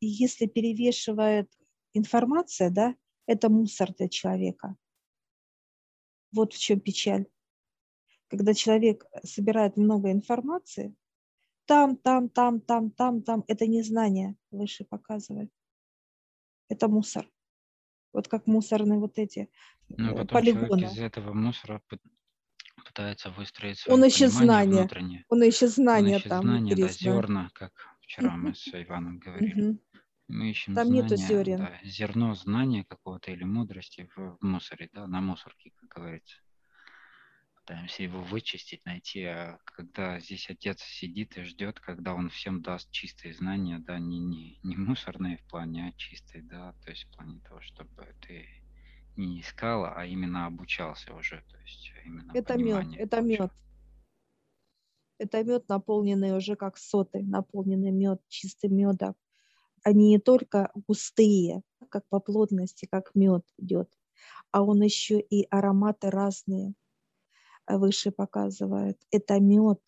И 0.00 0.06
если 0.06 0.46
перевешивает 0.46 1.50
информация, 1.92 2.70
да, 2.70 2.94
это 3.26 3.48
мусор 3.48 3.92
для 3.94 4.08
человека. 4.08 4.76
Вот 6.32 6.54
в 6.54 6.58
чем 6.58 6.80
печаль 6.80 7.26
когда 8.32 8.54
человек 8.54 9.04
собирает 9.24 9.76
много 9.76 10.10
информации, 10.10 10.94
там, 11.66 11.98
там, 11.98 12.30
там, 12.30 12.62
там, 12.62 12.90
там, 12.90 13.22
там, 13.22 13.44
это 13.46 13.66
не 13.66 13.82
знание 13.82 14.36
выше 14.50 14.86
показывает. 14.86 15.50
Это 16.70 16.88
мусор. 16.88 17.28
Вот 18.14 18.28
как 18.28 18.46
мусорные 18.46 18.98
вот 18.98 19.18
эти 19.18 19.50
ну, 19.90 20.12
потом 20.12 20.28
полигоны. 20.28 20.84
из 20.84 20.98
этого 20.98 21.34
мусора 21.34 21.82
пытается 22.86 23.30
выстроить 23.32 23.78
свое 23.78 23.98
Он 23.98 24.04
ищет 24.06 24.32
знания. 24.32 24.78
Внутреннее. 24.78 25.24
Он 25.28 25.42
ищет 25.42 25.68
знания 25.68 26.14
Он 26.14 26.16
ищет 26.16 26.30
там. 26.30 26.42
Знания, 26.42 26.74
да, 26.74 26.88
зерна, 26.88 27.50
как 27.52 27.72
вчера 28.00 28.34
мы 28.34 28.54
с 28.54 28.66
Иваном 28.72 29.18
говорили. 29.18 29.78
Мы 30.28 30.50
ищем 30.50 30.74
там 30.74 30.86
знания, 30.86 31.02
нету 31.02 31.16
зерен. 31.16 31.58
Да, 31.58 31.78
зерно 31.84 32.34
знания 32.34 32.86
какого-то 32.88 33.30
или 33.30 33.44
мудрости 33.44 34.08
в, 34.16 34.38
в 34.40 34.42
мусоре, 34.42 34.88
да, 34.90 35.06
на 35.06 35.20
мусорке, 35.20 35.72
как 35.76 35.90
говорится 35.90 36.40
пытаемся 37.72 38.02
его 38.02 38.20
вычистить, 38.20 38.84
найти, 38.84 39.24
а 39.24 39.58
когда 39.64 40.20
здесь 40.20 40.50
отец 40.50 40.82
сидит 40.82 41.38
и 41.38 41.42
ждет, 41.42 41.80
когда 41.80 42.14
он 42.14 42.28
всем 42.28 42.60
даст 42.60 42.90
чистые 42.90 43.32
знания, 43.32 43.78
да, 43.78 43.98
не, 43.98 44.18
не, 44.18 44.60
не 44.62 44.76
мусорные 44.76 45.38
в 45.38 45.48
плане, 45.48 45.88
а 45.88 45.98
чистые, 45.98 46.42
да, 46.42 46.74
то 46.84 46.90
есть 46.90 47.04
в 47.04 47.16
плане 47.16 47.40
того, 47.40 47.62
чтобы 47.62 48.06
ты 48.20 48.46
не 49.16 49.40
искала, 49.40 49.94
а 49.96 50.04
именно 50.04 50.44
обучался 50.44 51.14
уже, 51.14 51.42
то 51.50 51.58
есть 51.60 51.92
именно 52.04 52.30
Это 52.34 52.58
мед, 52.58 52.86
это 52.98 53.22
мед. 53.22 53.50
Это 55.18 55.42
мед, 55.42 55.66
наполненный 55.68 56.36
уже 56.36 56.56
как 56.56 56.76
соты, 56.76 57.22
наполненный 57.22 57.90
мед, 57.90 58.20
чистый 58.28 58.68
медом. 58.68 59.14
Они 59.82 60.10
не 60.10 60.18
только 60.18 60.70
густые, 60.74 61.62
как 61.88 62.06
по 62.10 62.20
плотности, 62.20 62.86
как 62.90 63.14
мед 63.14 63.46
идет, 63.56 63.90
а 64.50 64.62
он 64.62 64.82
еще 64.82 65.20
и 65.20 65.46
ароматы 65.48 66.10
разные 66.10 66.74
выше 67.66 68.10
показывает. 68.10 68.98
Это 69.10 69.40
мед. 69.40 69.78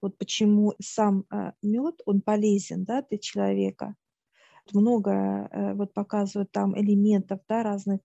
Вот 0.00 0.18
почему 0.18 0.74
сам 0.80 1.24
э, 1.32 1.52
мед, 1.62 2.00
он 2.06 2.20
полезен 2.22 2.84
да, 2.84 3.02
для 3.02 3.18
человека. 3.18 3.94
Много 4.72 5.10
э, 5.10 5.74
вот 5.74 5.92
показывают 5.94 6.50
там 6.52 6.78
элементов 6.78 7.40
да, 7.48 7.62
разных 7.62 8.00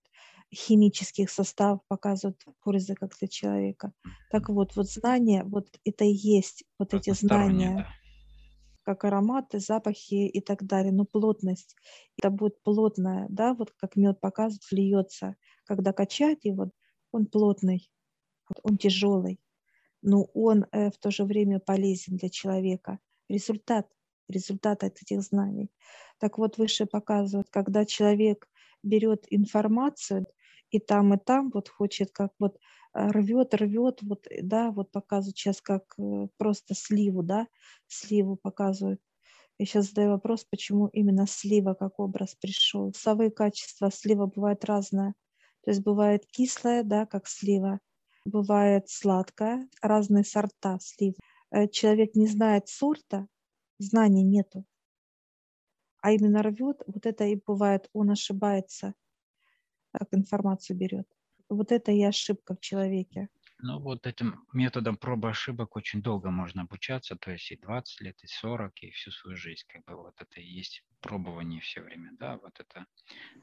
химических 0.54 1.30
составов 1.30 1.82
показывают 1.88 2.42
пользы 2.64 2.96
как 2.96 3.18
для 3.18 3.28
человека. 3.28 3.94
Так 4.32 4.50
вот, 4.50 4.76
вот 4.76 4.90
знания, 4.90 5.44
вот 5.44 5.68
это 5.84 6.06
и 6.06 6.14
есть 6.14 6.64
вот 6.80 6.94
эти 6.94 7.12
знания, 7.12 7.76
да. 7.78 7.88
как 8.84 9.04
ароматы, 9.04 9.60
запахи 9.60 10.28
и 10.28 10.42
так 10.42 10.64
далее, 10.64 10.94
но 10.94 11.06
плотность, 11.06 11.76
это 12.18 12.30
будет 12.30 12.62
плотная, 12.64 13.28
да, 13.30 13.54
вот 13.54 13.74
как 13.78 13.96
мед 13.96 14.20
показывает, 14.22 14.64
льется, 14.72 15.36
когда 15.66 15.92
качать 15.92 16.46
его, 16.46 16.72
он 17.12 17.26
плотный, 17.26 17.90
он 18.64 18.78
тяжелый, 18.78 19.40
но 20.02 20.24
он 20.34 20.66
э, 20.72 20.90
в 20.90 20.98
то 20.98 21.12
же 21.12 21.24
время 21.24 21.60
полезен 21.60 22.18
для 22.18 22.30
человека. 22.30 23.00
Результат, 23.30 23.88
результат 24.30 24.84
этих 24.84 25.22
знаний. 25.22 25.70
Так 26.20 26.38
вот, 26.38 26.58
выше 26.58 26.86
показывают, 26.86 27.50
когда 27.50 27.86
человек 27.86 28.48
берет 28.84 29.26
информацию, 29.30 30.26
и 30.70 30.80
там, 30.80 31.14
и 31.14 31.18
там 31.18 31.50
вот 31.54 31.70
хочет 31.70 32.12
как 32.12 32.32
вот 32.40 32.58
э, 32.94 33.08
рвет, 33.10 33.54
рвет, 33.54 34.02
вот, 34.02 34.28
э, 34.28 34.42
да, 34.42 34.72
вот 34.72 34.92
показывают 34.92 35.38
сейчас 35.38 35.62
как 35.62 35.96
просто 36.38 36.74
сливу, 36.74 37.24
да, 37.24 37.48
сливу 37.88 38.36
показывают. 38.36 39.02
Я 39.60 39.66
сейчас 39.66 39.88
задаю 39.88 40.12
вопрос, 40.12 40.46
почему 40.46 40.88
именно 40.88 41.26
слива 41.26 41.74
как 41.74 42.00
образ 42.00 42.36
пришел. 42.36 42.92
Вкусовые 42.92 43.32
качества 43.32 43.90
слива 43.92 44.28
бывают 44.28 44.64
разные. 44.66 45.16
То 45.64 45.72
есть 45.72 45.82
бывает 45.82 46.26
кислая, 46.28 46.84
да, 46.84 47.06
как 47.06 47.28
слива, 47.28 47.80
бывает 48.28 48.90
сладкая, 48.90 49.68
разные 49.82 50.24
сорта 50.24 50.78
слив. 50.80 51.16
Человек 51.72 52.16
не 52.16 52.28
знает 52.28 52.68
сорта, 52.68 53.28
знаний 53.80 54.24
нету, 54.24 54.66
а 56.02 56.12
именно 56.12 56.44
рвет, 56.44 56.82
вот 56.88 57.06
это 57.06 57.26
и 57.26 57.42
бывает, 57.46 57.90
он 57.94 58.12
ошибается– 58.12 58.94
как 59.98 60.08
информацию 60.12 60.78
берет. 60.78 61.08
Вот 61.50 61.72
это 61.72 61.92
и 61.92 62.04
ошибка 62.04 62.56
в 62.56 62.60
человеке. 62.60 63.30
Ну 63.60 63.80
вот 63.80 64.06
этим 64.08 64.46
методом 64.54 64.98
пробы 64.98 65.30
ошибок 65.30 65.76
очень 65.76 66.02
долго 66.02 66.30
можно 66.32 66.64
обучаться, 66.64 67.16
то 67.16 67.32
есть 67.32 67.52
и 67.52 67.56
20 67.58 68.02
лет, 68.02 68.24
и 68.24 68.28
40, 68.28 68.82
и 68.84 68.92
всю 68.92 69.12
свою 69.12 69.36
жизнь. 69.38 69.64
Как 69.68 69.84
бы 69.86 69.96
вот 69.96 70.20
это 70.22 70.40
и 70.40 70.46
есть 70.46 70.84
пробование 71.02 71.62
все 71.62 71.82
время, 71.82 72.12
да, 72.20 72.38
вот 72.38 72.60
это 72.60 72.86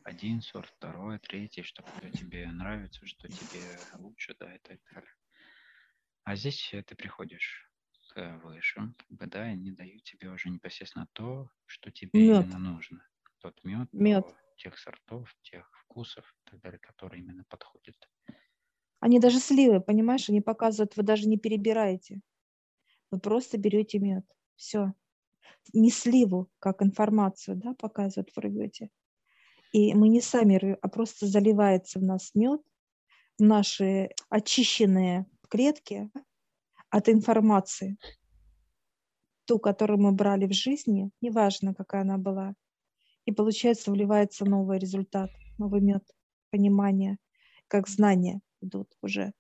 один 0.05 0.41
сорт, 0.43 0.71
второй, 0.77 1.19
третий, 1.21 1.63
что 1.63 1.85
тебе 2.13 2.51
нравится, 2.53 3.07
что 3.07 3.29
тебе 3.29 3.89
лучше, 3.95 4.37
да, 4.39 4.55
и 4.55 4.61
так 4.61 4.81
далее. 4.93 5.11
А 6.25 6.37
здесь 6.37 6.71
ты 6.87 6.95
приходишь 6.95 7.71
к 8.15 8.37
высшим, 8.43 8.95
как 8.95 9.11
бы, 9.11 9.27
да, 9.27 9.49
и 9.49 9.53
они 9.53 9.73
дают 9.73 10.03
тебе 10.05 10.29
уже 10.31 10.51
непосредственно 10.51 11.09
то, 11.13 11.51
что 11.67 11.91
тебе 11.91 12.27
мед. 12.27 12.29
именно 12.29 12.59
нужно. 12.59 13.09
Тот 13.39 13.63
мед, 13.65 13.91
мед. 13.93 14.27
тех 14.57 14.79
сортов, 14.79 15.35
тех 15.43 15.71
вкусов 15.83 16.35
и 16.47 16.51
так 16.51 16.61
далее, 16.61 16.79
которые 16.81 17.23
именно 17.23 17.45
подходят. 17.49 17.97
Они 19.05 19.19
даже 19.19 19.39
сливы, 19.39 19.83
понимаешь, 19.83 20.31
они 20.31 20.41
показывают, 20.41 20.97
вы 20.97 21.03
даже 21.03 21.29
не 21.29 21.37
перебираете. 21.37 22.23
Вы 23.11 23.21
просто 23.21 23.59
берете 23.59 23.99
мед. 23.99 24.25
Все. 24.57 24.95
Не 25.75 25.91
сливу, 25.91 26.49
как 26.59 26.81
информацию, 26.81 27.59
да, 27.59 27.75
показывают 27.75 28.31
в 28.35 28.39
рвете. 28.39 28.89
И 29.73 29.93
мы 29.93 30.09
не 30.09 30.23
сами 30.23 30.57
рвем, 30.57 30.79
а 30.81 30.89
просто 30.89 31.27
заливается 31.27 31.99
в 31.99 32.03
нас 32.03 32.31
мед, 32.35 32.63
в 33.39 33.43
наши 33.43 34.09
очищенные 34.31 35.27
клетки 35.51 36.11
от 36.89 37.11
информации. 37.11 37.99
Ту, 39.45 39.59
которую 39.59 40.01
мы 40.01 40.13
брали 40.13 40.47
в 40.47 40.55
жизни, 40.55 41.11
неважно, 41.21 41.75
какая 41.75 42.01
она 42.01 42.17
была. 42.17 42.55
И 43.27 43.33
получается, 43.33 43.91
вливается 43.91 44.47
новый 44.47 44.79
результат– 44.79 45.31
новый 45.59 45.83
мед, 45.83 46.05
понимание, 46.49 47.19
как 47.69 47.87
знания 47.87 48.41
идут 48.65 48.97
уже, 49.03 49.33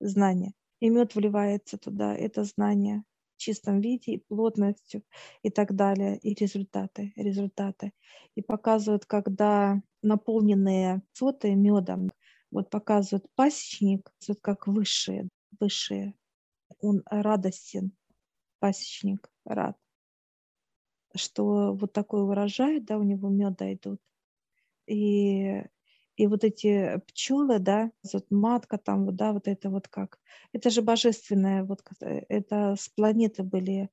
знания. 0.00 0.52
И 0.80 0.90
мед 0.90 1.14
вливается 1.14 1.78
туда, 1.78 2.14
это 2.14 2.44
знание 2.44 3.02
в 3.36 3.40
чистом 3.40 3.80
виде 3.80 4.12
и 4.12 4.24
плотностью 4.28 5.02
и 5.42 5.50
так 5.50 5.74
далее, 5.74 6.18
и 6.18 6.34
результаты, 6.34 7.12
результаты. 7.16 7.92
И 8.36 8.42
показывают, 8.42 9.06
когда 9.06 9.80
наполненные 10.02 11.02
соты 11.12 11.54
медом, 11.54 12.10
вот 12.50 12.70
показывают 12.70 13.26
пасечник, 13.34 14.10
вот 14.28 14.38
как 14.40 14.66
высшие, 14.66 15.28
высшие. 15.60 16.14
Он 16.80 17.02
радостен, 17.06 17.92
пасечник 18.60 19.28
рад, 19.44 19.76
что 21.14 21.74
вот 21.74 21.92
такой 21.92 22.22
урожай, 22.22 22.80
да, 22.80 22.98
у 22.98 23.02
него 23.02 23.28
меда 23.28 23.72
идут 23.72 24.00
и, 24.88 25.62
и 26.18 26.26
вот 26.26 26.42
эти 26.42 27.00
пчелы, 27.06 27.60
да, 27.60 27.92
вот 28.12 28.26
матка 28.30 28.76
там, 28.76 29.06
вот, 29.06 29.14
да, 29.14 29.32
вот 29.32 29.46
это 29.46 29.70
вот 29.70 29.86
как, 29.86 30.18
это 30.52 30.68
же 30.68 30.82
божественное, 30.82 31.62
вот 31.62 31.80
э, 32.00 32.24
это 32.28 32.74
с 32.76 32.88
планеты 32.88 33.44
были 33.44 33.88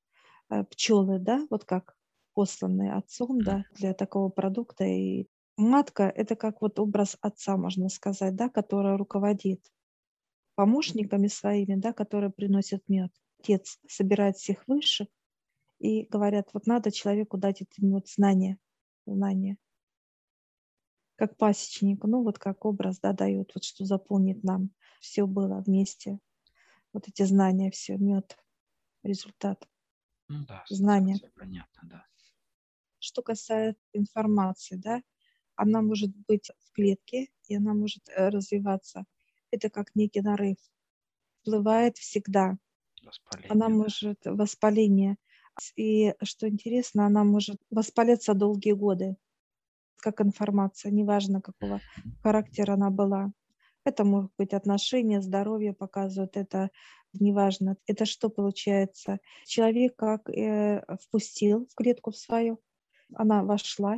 э, 0.50 0.64
пчелы, 0.64 1.20
да, 1.20 1.46
вот 1.52 1.66
как 1.66 1.96
посланные 2.34 2.94
отцом, 2.94 3.40
да, 3.42 3.64
для 3.76 3.94
такого 3.94 4.30
продукта. 4.30 4.86
И 4.86 5.28
матка– 5.56 6.04
это 6.16 6.36
как 6.36 6.62
вот 6.62 6.80
образ 6.80 7.16
отца, 7.22 7.58
можно 7.58 7.90
сказать, 7.90 8.36
да, 8.36 8.50
который 8.50 8.98
руководит 8.98 9.62
помощниками 10.56 11.28
своими, 11.28 11.76
да, 11.76 11.94
которые 11.94 12.32
приносят 12.32 12.82
мед. 12.90 13.12
Отец 13.40 13.78
собирает 13.88 14.38
всех 14.38 14.68
высших 14.68 15.08
и 15.78 16.08
говорят, 16.08 16.50
вот 16.54 16.66
надо 16.66 16.92
человеку 16.92 17.38
дать 17.38 17.62
это 17.62 17.74
вот 17.82 18.08
знание, 18.10 18.58
знание 19.06 19.58
как 21.16 21.38
пасечник, 21.38 22.04
ну 22.04 22.24
вот 22.24 22.40
как 22.40 22.66
образ, 22.66 23.00
да, 23.00 23.14
дает, 23.14 23.52
вот 23.56 23.64
что 23.64 23.86
заполнит 23.86 24.44
нам. 24.44 24.72
Все 25.00 25.26
было 25.26 25.64
вместе. 25.66 26.20
Вот 26.94 27.08
эти 27.08 27.24
знания, 27.24 27.72
все, 27.72 27.98
мед, 27.98 28.38
результат. 29.04 29.68
Ну 30.28 30.46
да, 30.46 30.64
знания. 30.70 31.16
Все 31.16 31.30
понятно, 31.36 31.82
да. 31.84 32.06
Что 33.00 33.22
касается 33.22 33.82
информации, 33.94 34.76
да, 34.78 35.02
она 35.56 35.82
может 35.82 36.16
быть 36.28 36.52
в 36.60 36.72
клетке, 36.72 37.30
и 37.48 37.56
она 37.56 37.74
может 37.74 38.10
э, 38.10 38.30
развиваться. 38.30 39.06
Это 39.52 39.70
как 39.70 39.96
некий 39.96 40.22
нарыв. 40.22 40.58
Всплывает 41.42 41.98
всегда. 41.98 42.58
Воспаление, 43.04 43.52
она 43.52 43.68
да. 43.68 43.74
может, 43.74 44.20
воспаление. 44.26 45.18
И 45.78 46.14
что 46.24 46.50
интересно, 46.50 47.06
она 47.06 47.24
может 47.24 47.62
воспалиться 47.70 48.34
долгие 48.34 48.74
годы 48.74 49.16
как 50.06 50.22
информация, 50.22 50.92
неважно 50.92 51.42
какого 51.42 51.82
характера 52.22 52.74
она 52.74 52.92
была. 52.92 53.32
Это 53.86 54.04
могут 54.04 54.32
быть 54.38 54.54
отношения, 54.54 55.22
здоровье 55.22 55.74
показывают, 55.74 56.38
это 56.38 56.70
неважно. 57.14 57.76
Это 57.88 58.06
что 58.06 58.30
получается? 58.30 59.18
Человек 59.46 59.96
как 59.96 60.30
э, 60.30 60.84
впустил 61.02 61.68
в 61.72 61.76
клетку 61.76 62.12
в 62.12 62.18
свою, 62.18 62.60
она 63.16 63.44
вошла, 63.44 63.98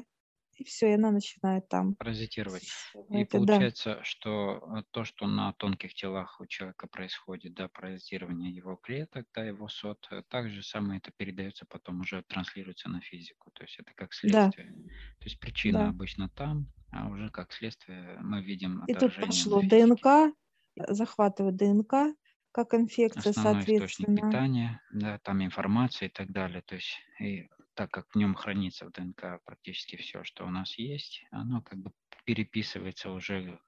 и 0.58 0.64
все, 0.64 0.90
и 0.90 0.94
она 0.94 1.12
начинает 1.12 1.68
там 1.70 1.96
паразитировать. 1.96 2.68
И 3.10 3.22
это, 3.22 3.38
получается, 3.38 3.96
да. 3.96 4.04
что 4.04 4.64
э, 4.78 4.84
то, 4.92 5.04
что 5.04 5.28
на 5.28 5.54
тонких 5.54 5.94
телах 5.94 6.42
у 6.42 6.48
человека 6.48 6.88
происходит, 6.88 7.54
да, 7.54 7.68
паразитирование 7.68 8.52
его 8.52 8.76
клеток, 8.76 9.28
да, 9.34 9.44
его 9.44 9.68
сот, 9.68 10.08
э, 10.12 10.24
также 10.30 10.64
самое 10.64 11.00
это 11.00 11.12
передается 11.16 11.66
потом 11.70 12.02
уже 12.02 12.24
транслируется 12.24 12.90
на 12.90 13.02
физику. 13.02 13.52
То 13.54 13.64
есть 13.64 13.78
это 13.80 13.92
как 13.96 14.14
следствие. 14.14 14.74
Да. 14.74 14.84
То 15.20 15.26
есть 15.26 15.40
причина 15.40 15.80
да. 15.80 15.90
обычно 15.90 16.30
там, 16.30 16.68
а 16.92 17.08
уже 17.08 17.30
как 17.30 17.54
следствие 17.54 18.18
мы 18.22 18.42
видим 18.42 18.84
И 18.86 18.94
тут 18.96 19.16
пошло 19.16 19.62
ДНК, 19.62 20.34
захватывает 20.76 21.56
ДНК, 21.56 22.16
как 22.52 22.74
инфекция, 22.74 23.30
Основной 23.30 23.62
соответственно. 23.62 24.06
источник 24.08 24.26
питания, 24.26 24.82
да, 24.92 25.20
там 25.20 25.44
информация 25.44 26.08
и 26.08 26.12
так 26.12 26.32
далее. 26.32 26.64
То 26.64 26.76
есть 26.76 26.98
и 27.20 27.48
так 27.78 27.92
как 27.92 28.08
в 28.12 28.16
нем 28.18 28.36
хранится 28.36 28.88
в 28.88 28.92
ДНК 28.92 29.42
практически 29.46 29.96
все, 29.98 30.26
что 30.26 30.46
у 30.46 30.50
нас 30.52 30.78
есть, 30.80 31.26
оно 31.32 31.62
как 31.62 31.80
бы 31.80 31.94
переписывается 32.26 33.12
уже 33.12 33.62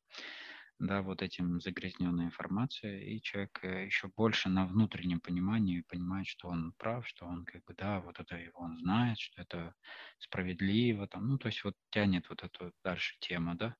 да, 0.79 1.01
вот 1.01 1.21
этим 1.21 1.59
загрязненной 1.59 2.25
информацией, 2.25 3.15
и 3.17 3.21
человек 3.21 3.59
э, 3.63 3.85
еще 3.85 4.07
больше 4.07 4.49
на 4.49 4.65
внутреннем 4.65 5.19
понимании 5.19 5.81
понимает, 5.81 6.27
что 6.27 6.47
он 6.47 6.73
прав, 6.77 7.07
что 7.07 7.25
он 7.25 7.45
как 7.45 7.63
бы, 7.65 7.73
да, 7.73 7.99
вот 8.01 8.19
это 8.19 8.37
его 8.37 8.59
он 8.61 8.77
знает, 8.77 9.19
что 9.19 9.41
это 9.41 9.75
справедливо, 10.19 11.07
там, 11.07 11.27
ну, 11.27 11.37
то 11.37 11.47
есть 11.49 11.63
вот 11.65 11.75
тянет 11.91 12.29
вот 12.29 12.43
эту 12.43 12.73
дальше 12.83 13.17
тему, 13.19 13.55
да, 13.55 13.75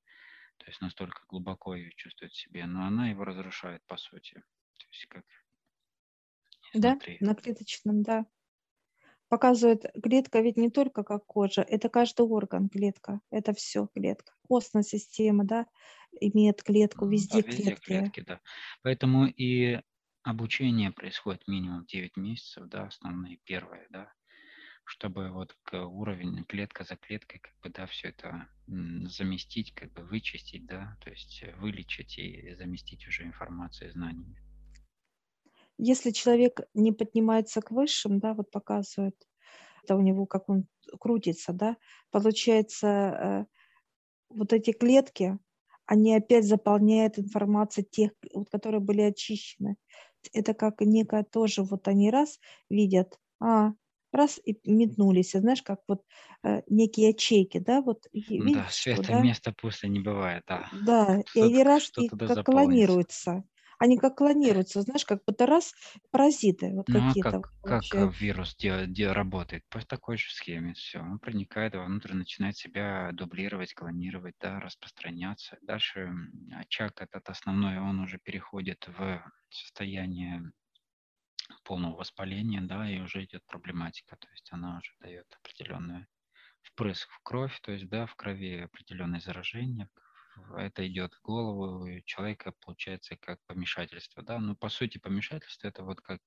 то 0.58 0.66
есть 0.66 0.80
настолько 0.82 1.22
глубоко 1.28 1.74
ее 1.74 1.92
чувствует 1.96 2.32
в 2.32 2.38
себе, 2.40 2.66
но 2.66 2.84
она 2.86 3.10
его 3.10 3.24
разрушает 3.24 3.82
по 3.86 3.96
сути, 3.96 4.34
то 4.34 4.86
есть 4.92 5.06
как. 5.06 5.24
Да, 6.74 6.92
на 7.20 7.34
клеточном, 7.36 8.02
да. 8.02 8.26
Показывает, 9.30 9.86
клетка 10.02 10.40
ведь 10.40 10.56
не 10.56 10.70
только 10.70 11.04
как 11.04 11.24
кожа, 11.24 11.62
это 11.62 11.88
каждый 11.88 12.26
орган 12.26 12.68
клетка, 12.68 13.20
это 13.30 13.54
все 13.54 13.86
клетка. 13.94 14.32
Костная 14.48 14.82
система, 14.82 15.44
да, 15.44 15.66
имеет 16.20 16.62
клетку, 16.64 17.06
везде, 17.06 17.40
да, 17.40 17.46
везде 17.48 17.62
клетки. 17.62 17.84
клетки. 17.84 18.20
Да. 18.26 18.40
Поэтому 18.82 19.26
и 19.26 19.80
обучение 20.24 20.90
происходит 20.90 21.46
минимум 21.46 21.86
9 21.86 22.16
месяцев, 22.16 22.66
да, 22.68 22.86
основные 22.86 23.38
первые, 23.44 23.86
да, 23.90 24.12
чтобы 24.84 25.30
вот 25.30 25.56
уровень 25.72 26.44
клетка 26.44 26.82
за 26.82 26.96
клеткой, 26.96 27.38
как 27.38 27.54
бы, 27.62 27.70
да, 27.70 27.86
все 27.86 28.08
это 28.08 28.48
заместить, 28.66 29.72
как 29.74 29.92
бы 29.92 30.02
вычистить, 30.02 30.66
да, 30.66 30.96
то 31.00 31.10
есть 31.10 31.44
вылечить 31.58 32.18
и 32.18 32.52
заместить 32.56 33.06
уже 33.06 33.22
информацией, 33.22 33.92
знаниями. 33.92 34.42
Если 35.82 36.10
человек 36.10 36.60
не 36.74 36.92
поднимается 36.92 37.62
к 37.62 37.70
высшим, 37.70 38.18
да, 38.20 38.34
вот 38.34 38.50
показывает, 38.50 39.16
это 39.84 39.96
у 39.96 40.00
него 40.02 40.26
как 40.26 40.48
он 40.48 40.66
крутится, 41.00 41.52
да, 41.52 41.76
получается, 42.10 42.88
э, 42.88 43.46
вот 44.30 44.52
эти 44.52 44.72
клетки, 44.72 45.38
они 45.86 46.14
опять 46.14 46.44
заполняют 46.46 47.18
информацию 47.18 47.84
тех, 47.90 48.12
вот, 48.34 48.48
которые 48.50 48.80
были 48.80 49.02
очищены. 49.02 49.76
Это 50.32 50.54
как 50.54 50.80
некое 50.82 51.24
тоже, 51.24 51.62
вот 51.62 51.88
они 51.88 52.10
раз 52.10 52.38
видят, 52.70 53.18
а, 53.40 53.72
раз 54.12 54.40
и 54.44 54.58
метнулись, 54.64 55.32
знаешь, 55.32 55.62
как 55.62 55.80
вот 55.88 56.02
э, 56.44 56.62
некие 56.68 57.08
ячейки, 57.10 57.58
да, 57.58 57.82
вот 57.82 58.06
видишь, 58.12 58.54
да, 58.54 58.68
света 58.70 59.12
да? 59.12 59.22
место 59.22 59.52
пусто 59.52 59.88
не 59.88 60.00
бывает, 60.00 60.44
да. 60.46 60.68
Да, 60.70 61.22
и 61.34 61.40
они 61.40 61.62
раз 61.64 61.90
и 61.96 62.10
как 62.22 62.44
клонируются 62.44 63.44
они 63.80 63.98
как 63.98 64.16
клонируются, 64.18 64.82
знаешь, 64.82 65.06
как 65.06 65.24
будто 65.26 65.46
раз 65.46 65.74
паразиты 66.12 66.74
вот 66.76 66.88
Ну, 66.88 66.98
а 67.10 67.14
какие-то. 67.14 67.44
как, 67.54 67.54
как 67.64 67.94
э, 67.94 68.10
вирус 68.10 68.56
де- 68.56 68.86
де- 68.86 69.12
работает? 69.12 69.64
По 69.68 69.80
такой 69.84 70.16
же 70.18 70.30
схеме 70.30 70.74
все. 70.74 70.98
Он 71.00 71.18
проникает 71.18 71.74
вовнутрь, 71.74 72.12
начинает 72.14 72.56
себя 72.56 73.10
дублировать, 73.12 73.74
клонировать, 73.74 74.34
да, 74.40 74.60
распространяться. 74.60 75.56
Дальше 75.62 76.10
очаг 76.52 77.00
этот 77.00 77.28
основной, 77.30 77.78
он 77.78 78.00
уже 78.00 78.18
переходит 78.18 78.86
в 78.88 79.22
состояние 79.50 80.52
полного 81.64 81.96
воспаления, 81.96 82.60
да, 82.60 82.88
и 82.90 83.00
уже 83.00 83.24
идет 83.24 83.44
проблематика, 83.46 84.16
то 84.16 84.28
есть 84.30 84.48
она 84.52 84.78
уже 84.78 84.92
дает 85.00 85.26
определенную 85.42 86.06
впрыск 86.62 87.10
в 87.10 87.20
кровь, 87.22 87.58
то 87.62 87.72
есть, 87.72 87.88
да, 87.88 88.06
в 88.06 88.14
крови 88.16 88.60
определенное 88.60 89.20
заражение, 89.20 89.88
это 90.56 90.86
идет 90.86 91.14
в 91.14 91.22
голову, 91.22 91.84
у 91.84 92.00
человека 92.02 92.52
получается 92.64 93.16
как 93.16 93.38
помешательство, 93.46 94.22
да, 94.22 94.38
ну, 94.38 94.54
по 94.56 94.68
сути, 94.68 94.98
помешательство 94.98 95.68
это 95.68 95.82
вот 95.82 96.00
как 96.00 96.20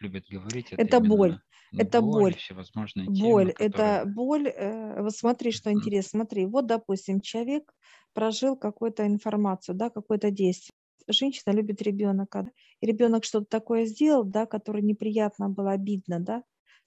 любят 0.00 0.24
говорить. 0.28 0.72
Это, 0.72 0.82
это 0.82 1.00
боль. 1.00 1.40
Это 1.72 2.00
боль. 2.00 2.34
Всевозможные 2.34 3.06
боль. 3.06 3.16
Темы, 3.16 3.52
которые... 3.52 3.68
Это 3.68 4.04
боль. 4.06 4.48
Э, 4.48 5.02
вот 5.02 5.14
смотри, 5.14 5.52
что 5.52 5.70
интересно. 5.70 6.20
Смотри, 6.20 6.46
вот, 6.46 6.66
допустим, 6.66 7.20
человек 7.20 7.72
прожил 8.12 8.56
какую-то 8.56 9.06
информацию, 9.06 9.74
да, 9.74 9.90
какое-то 9.90 10.30
действие. 10.30 10.74
Женщина 11.06 11.52
любит 11.52 11.82
ребенка. 11.82 12.50
И 12.80 12.86
ребенок 12.86 13.24
что-то 13.24 13.46
такое 13.46 13.84
сделал, 13.84 14.24
да, 14.24 14.46
которое 14.46 14.82
неприятно 14.82 15.48
было, 15.48 15.72
обидно, 15.72 16.20
да. 16.20 16.42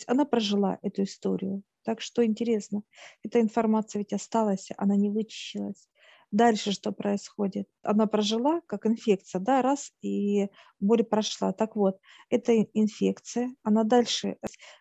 Она 0.07 0.25
прожила 0.25 0.79
эту 0.81 1.03
историю. 1.03 1.63
Так 1.83 2.01
что 2.01 2.25
интересно, 2.25 2.83
эта 3.23 3.41
информация 3.41 3.99
ведь 3.99 4.13
осталась, 4.13 4.69
она 4.77 4.95
не 4.95 5.09
вычищалась. 5.09 5.89
Дальше 6.33 6.71
что 6.71 6.91
происходит? 6.91 7.67
Она 7.83 8.07
прожила 8.07 8.61
как 8.65 8.87
инфекция, 8.87 9.39
да, 9.39 9.61
раз, 9.61 9.91
и 10.01 10.47
боль 10.79 11.03
прошла. 11.03 11.53
Так 11.53 11.75
вот, 11.75 11.99
это 12.27 12.59
инфекция, 12.73 13.55
она 13.61 13.83
дальше, 13.83 14.37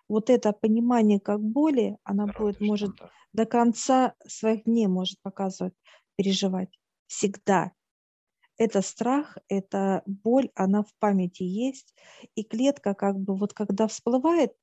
вот 0.09 0.31
это 0.31 0.55
понимание 0.55 1.21
как 1.21 1.43
боли, 1.43 1.99
она 2.05 2.25
Здорово, 2.25 2.53
будет, 2.53 2.61
может, 2.63 2.97
да. 2.97 3.11
до 3.35 3.45
конца 3.45 4.15
своих 4.27 4.65
дней 4.65 4.87
может 4.87 5.21
показывать, 5.21 5.75
переживать. 6.17 6.71
Всегда. 7.07 7.73
Это 8.57 8.81
страх, 8.81 9.37
это 9.49 10.03
боль, 10.07 10.49
она 10.55 10.83
в 10.83 10.95
памяти 11.01 11.43
есть. 11.43 11.95
И 12.35 12.45
клетка 12.45 12.95
как 12.95 13.19
бы, 13.19 13.37
вот 13.37 13.53
когда 13.53 13.89
всплывает 13.89 14.55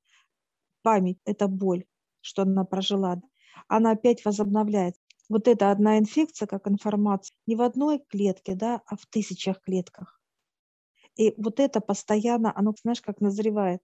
память, 0.82 1.20
это 1.24 1.46
боль, 1.46 1.84
что 2.20 2.42
она 2.42 2.64
прожила, 2.64 3.20
она 3.68 3.92
опять 3.92 4.24
возобновляется 4.24 4.99
вот 5.30 5.48
эта 5.48 5.72
одна 5.72 5.98
инфекция, 5.98 6.46
как 6.48 6.68
информация, 6.68 7.34
не 7.46 7.56
в 7.56 7.62
одной 7.62 8.00
клетке, 8.10 8.54
да, 8.56 8.82
а 8.86 8.96
в 8.96 9.06
тысячах 9.06 9.62
клетках. 9.62 10.20
И 11.16 11.34
вот 11.38 11.60
это 11.60 11.80
постоянно, 11.80 12.52
оно, 12.56 12.74
знаешь, 12.82 13.02
как 13.02 13.20
назревает. 13.20 13.80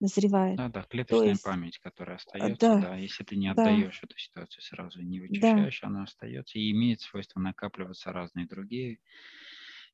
Назревает. 0.00 0.60
Да, 0.60 0.68
да, 0.68 0.82
клеточная 0.84 1.36
есть, 1.36 1.42
память, 1.42 1.78
которая 1.78 2.16
остается, 2.16 2.76
да, 2.76 2.76
да, 2.76 2.96
если 2.96 3.24
ты 3.24 3.34
не 3.36 3.48
отдаешь 3.48 4.00
да, 4.00 4.04
эту 4.04 4.16
ситуацию 4.16 4.62
сразу, 4.62 5.02
не 5.02 5.20
вычищаешь, 5.20 5.82
да. 5.82 5.84
она 5.84 6.04
остается 6.04 6.58
и 6.60 6.70
имеет 6.70 7.00
свойство 7.00 7.40
накапливаться 7.40 8.12
разные 8.12 8.46
другие. 8.46 9.00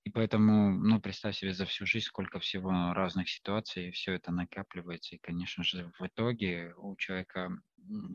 И 0.04 0.10
поэтому, 0.10 0.70
ну, 0.72 1.00
представь 1.00 1.36
себе 1.36 1.52
за 1.52 1.66
всю 1.66 1.86
жизнь, 1.86 2.06
сколько 2.06 2.40
всего 2.40 2.92
разных 2.94 3.28
ситуаций, 3.28 3.88
и 3.88 3.90
все 3.90 4.14
это 4.14 4.32
накапливается. 4.32 5.14
И, 5.16 5.18
конечно 5.18 5.62
же, 5.62 5.92
в 5.98 6.06
итоге 6.06 6.74
у 6.76 6.96
человека 6.96 7.50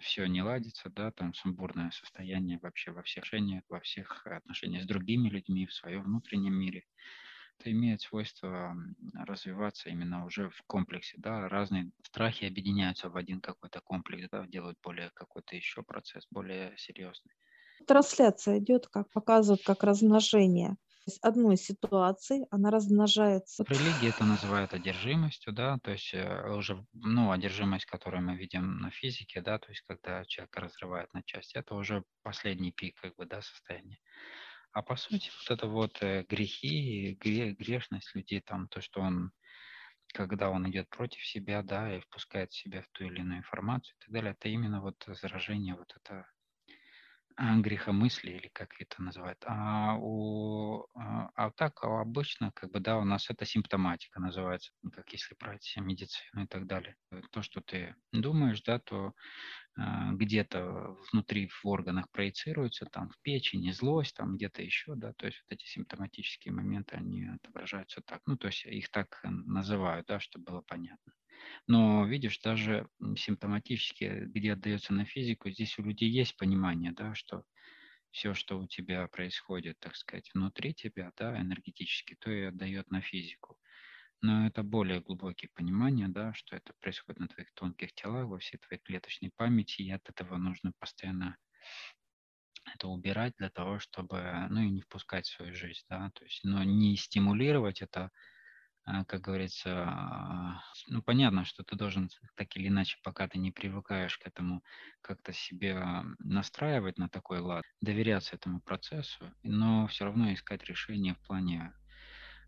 все 0.01 0.25
не 0.27 0.41
ладится, 0.41 0.89
да, 0.89 1.11
там 1.11 1.33
сумбурное 1.33 1.91
состояние 1.91 2.59
вообще 2.61 2.91
во 2.91 3.03
всех 3.03 3.23
отношениях, 3.23 3.63
во 3.69 3.79
всех 3.81 4.25
отношениях 4.25 4.83
с 4.83 4.87
другими 4.87 5.29
людьми, 5.29 5.65
в 5.67 5.73
своем 5.73 6.03
внутреннем 6.03 6.53
мире. 6.55 6.85
Это 7.59 7.71
имеет 7.71 8.01
свойство 8.01 8.75
развиваться 9.13 9.89
именно 9.89 10.25
уже 10.25 10.49
в 10.49 10.63
комплексе, 10.67 11.15
да, 11.17 11.49
разные 11.49 11.91
страхи 12.05 12.45
объединяются 12.45 13.09
в 13.09 13.17
один 13.17 13.41
какой-то 13.41 13.81
комплекс, 13.81 14.29
да, 14.31 14.47
делают 14.47 14.77
более 14.81 15.11
какой-то 15.13 15.55
еще 15.55 15.83
процесс, 15.83 16.25
более 16.31 16.75
серьезный. 16.77 17.33
Трансляция 17.87 18.59
идет, 18.59 18.87
как 18.87 19.09
показывают, 19.11 19.63
как 19.63 19.83
размножение 19.83 20.75
из 21.05 21.19
одной 21.21 21.57
ситуации 21.57 22.47
она 22.51 22.71
размножается. 22.71 23.63
В 23.63 23.71
религии 23.71 24.09
это 24.09 24.23
называют 24.25 24.73
одержимостью, 24.73 25.53
да, 25.53 25.77
то 25.83 25.91
есть 25.91 26.13
э, 26.13 26.49
уже, 26.49 26.85
ну, 26.93 27.31
одержимость, 27.31 27.85
которую 27.85 28.23
мы 28.23 28.35
видим 28.35 28.77
на 28.77 28.91
физике, 28.91 29.41
да, 29.41 29.57
то 29.59 29.69
есть 29.69 29.81
когда 29.81 30.23
человек 30.25 30.55
разрывает 30.55 31.13
на 31.13 31.23
части, 31.23 31.57
это 31.57 31.75
уже 31.75 32.03
последний 32.21 32.71
пик, 32.71 32.95
как 33.01 33.15
бы, 33.15 33.25
да, 33.25 33.41
состояния. 33.41 33.97
А 34.71 34.83
по 34.83 34.95
сути, 34.97 35.31
вот 35.39 35.57
это 35.57 35.67
вот 35.67 36.03
э, 36.03 36.25
грехи, 36.29 37.15
грешность 37.19 38.13
людей, 38.15 38.41
там, 38.41 38.67
то, 38.67 38.81
что 38.81 39.01
он 39.01 39.31
когда 40.13 40.49
он 40.49 40.69
идет 40.69 40.89
против 40.89 41.25
себя, 41.25 41.61
да, 41.61 41.95
и 41.95 41.99
впускает 42.01 42.53
себя 42.53 42.81
в 42.81 42.87
ту 42.89 43.05
или 43.05 43.19
иную 43.19 43.39
информацию 43.39 43.95
и 43.97 44.05
так 44.05 44.13
далее, 44.13 44.31
это 44.31 44.49
именно 44.49 44.81
вот 44.81 45.03
заражение, 45.07 45.75
вот 45.75 45.93
это 45.95 46.25
грехомыслие 47.37 48.37
или 48.37 48.47
как 48.53 48.79
это 48.79 49.01
называют. 49.01 49.37
А, 49.45 49.95
у, 49.99 50.87
а, 50.95 51.29
а 51.35 51.51
так 51.51 51.83
а 51.83 52.01
обычно, 52.01 52.51
как 52.53 52.71
бы, 52.71 52.79
да, 52.79 52.97
у 52.97 53.03
нас 53.03 53.29
это 53.29 53.45
симптоматика 53.45 54.19
называется, 54.19 54.71
как 54.93 55.11
если 55.11 55.35
брать 55.35 55.73
медицину 55.77 56.43
и 56.43 56.47
так 56.47 56.65
далее. 56.65 56.95
То, 57.31 57.41
что 57.41 57.61
ты 57.61 57.95
думаешь, 58.11 58.61
да, 58.63 58.79
то 58.79 59.13
а, 59.77 60.13
где-то 60.13 60.95
внутри 61.11 61.47
в 61.49 61.65
органах 61.65 62.09
проецируется, 62.11 62.85
там 62.85 63.09
в 63.09 63.19
печени 63.21 63.71
злость, 63.71 64.15
там 64.15 64.35
где-то 64.37 64.61
еще, 64.61 64.95
да, 64.95 65.13
то 65.13 65.25
есть 65.25 65.43
вот 65.43 65.55
эти 65.55 65.65
симптоматические 65.65 66.53
моменты, 66.53 66.95
они 66.95 67.25
отображаются 67.25 68.01
так, 68.01 68.21
ну, 68.25 68.37
то 68.37 68.47
есть 68.47 68.65
их 68.65 68.89
так 68.89 69.19
называют, 69.23 70.07
да, 70.07 70.19
чтобы 70.19 70.45
было 70.45 70.61
понятно. 70.61 71.13
Но 71.67 72.05
видишь, 72.05 72.39
даже 72.39 72.87
симптоматически, 73.17 74.25
где 74.27 74.53
отдается 74.53 74.93
на 74.93 75.05
физику, 75.05 75.49
здесь 75.49 75.77
у 75.79 75.83
людей 75.83 76.09
есть 76.09 76.37
понимание, 76.37 76.91
да, 76.91 77.15
что 77.15 77.43
все, 78.11 78.33
что 78.33 78.59
у 78.59 78.67
тебя 78.67 79.07
происходит, 79.07 79.77
так 79.79 79.95
сказать, 79.95 80.29
внутри 80.33 80.73
тебя, 80.73 81.11
да, 81.17 81.39
энергетически, 81.39 82.15
то 82.19 82.31
и 82.31 82.43
отдает 82.43 82.89
на 82.89 83.01
физику. 83.01 83.57
Но 84.21 84.47
это 84.47 84.63
более 84.63 85.01
глубокие 85.01 85.49
понимания, 85.53 86.07
да, 86.07 86.33
что 86.33 86.55
это 86.55 86.73
происходит 86.79 87.19
на 87.19 87.27
твоих 87.27 87.51
тонких 87.53 87.93
телах, 87.93 88.27
во 88.27 88.39
всей 88.39 88.57
твоей 88.57 88.81
клеточной 88.81 89.31
памяти, 89.35 89.81
и 89.81 89.91
от 89.91 90.09
этого 90.09 90.37
нужно 90.37 90.71
постоянно 90.79 91.37
это 92.73 92.87
убирать 92.87 93.33
для 93.37 93.49
того, 93.49 93.79
чтобы, 93.79 94.47
ну 94.49 94.61
и 94.61 94.69
не 94.69 94.81
впускать 94.81 95.27
в 95.27 95.35
свою 95.35 95.53
жизнь, 95.53 95.83
да, 95.89 96.09
то 96.15 96.23
есть, 96.23 96.43
но 96.43 96.63
не 96.63 96.95
стимулировать 96.95 97.81
это 97.81 98.11
как 98.85 99.21
говорится, 99.21 100.61
ну, 100.87 101.01
понятно, 101.01 101.43
что 101.43 101.63
ты 101.63 101.75
должен 101.75 102.09
так 102.35 102.55
или 102.55 102.67
иначе, 102.67 102.97
пока 103.03 103.27
ты 103.27 103.39
не 103.39 103.51
привыкаешь 103.51 104.17
к 104.17 104.27
этому, 104.27 104.63
как-то 105.01 105.33
себе 105.33 106.03
настраивать 106.19 106.97
на 106.97 107.09
такой 107.09 107.39
лад, 107.39 107.63
доверяться 107.81 108.35
этому 108.35 108.61
процессу, 108.61 109.33
но 109.43 109.87
все 109.87 110.05
равно 110.05 110.31
искать 110.33 110.63
решение 110.65 111.15
в 111.15 111.19
плане 111.21 111.73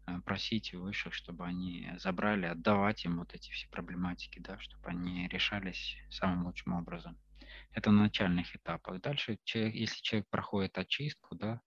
а, 0.06 0.22
просить 0.22 0.74
высших, 0.74 1.14
чтобы 1.14 1.46
они 1.46 1.92
забрали, 1.98 2.46
отдавать 2.46 3.04
им 3.06 3.18
вот 3.18 3.34
эти 3.34 3.52
все 3.52 3.68
проблематики, 3.70 4.40
да, 4.40 4.60
чтобы 4.60 4.90
они 4.90 5.28
решались 5.28 5.98
самым 6.10 6.46
лучшим 6.46 6.74
образом. 6.74 7.20
Это 7.72 7.92
на 7.92 8.04
начальных 8.04 8.56
этапах. 8.56 9.02
Дальше, 9.02 9.40
человек, 9.44 9.76
если 9.76 10.02
человек 10.02 10.30
проходит 10.30 10.78
очистку, 10.78 11.36
да, 11.36 11.62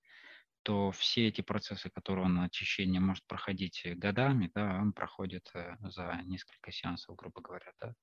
то 0.62 0.90
все 0.92 1.28
эти 1.28 1.40
процессы, 1.40 1.90
которые 1.90 2.26
он 2.26 2.38
очищение 2.40 3.00
может 3.00 3.26
проходить 3.26 3.82
годами, 3.96 4.50
да, 4.54 4.78
он 4.80 4.92
проходит 4.92 5.50
э, 5.54 5.76
за 5.80 6.20
несколько 6.24 6.72
сеансов, 6.72 7.16
грубо 7.16 7.40
говоря, 7.40 7.72
да. 7.80 7.94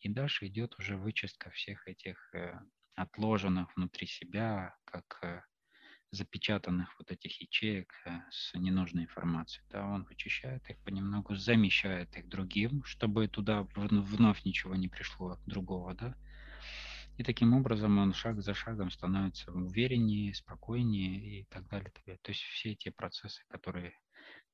И 0.00 0.08
дальше 0.08 0.46
идет 0.46 0.78
уже 0.78 0.96
вычистка 0.96 1.50
всех 1.50 1.88
этих 1.88 2.34
э, 2.34 2.58
отложенных 2.94 3.74
внутри 3.76 4.06
себя, 4.06 4.76
как 4.84 5.18
э, 5.22 5.42
запечатанных 6.10 6.94
вот 6.98 7.10
этих 7.10 7.40
ячеек 7.40 7.92
с 8.30 8.54
ненужной 8.54 9.04
информацией. 9.04 9.66
Да, 9.70 9.86
он 9.86 10.04
вычищает 10.04 10.68
их 10.70 10.78
понемногу, 10.84 11.34
замещает 11.34 12.16
их 12.16 12.28
другим, 12.28 12.84
чтобы 12.84 13.28
туда 13.28 13.66
вновь 13.74 14.44
ничего 14.44 14.76
не 14.76 14.88
пришло 14.88 15.38
другого, 15.46 15.94
да. 15.94 16.14
И 17.16 17.22
таким 17.22 17.54
образом 17.54 17.98
он 17.98 18.12
шаг 18.12 18.42
за 18.42 18.54
шагом 18.54 18.90
становится 18.90 19.50
увереннее, 19.50 20.34
спокойнее 20.34 21.40
и 21.40 21.44
так 21.48 21.66
далее. 21.68 21.90
То 22.22 22.30
есть 22.30 22.42
все 22.42 22.74
те 22.74 22.90
процессы, 22.90 23.42
которые 23.48 23.94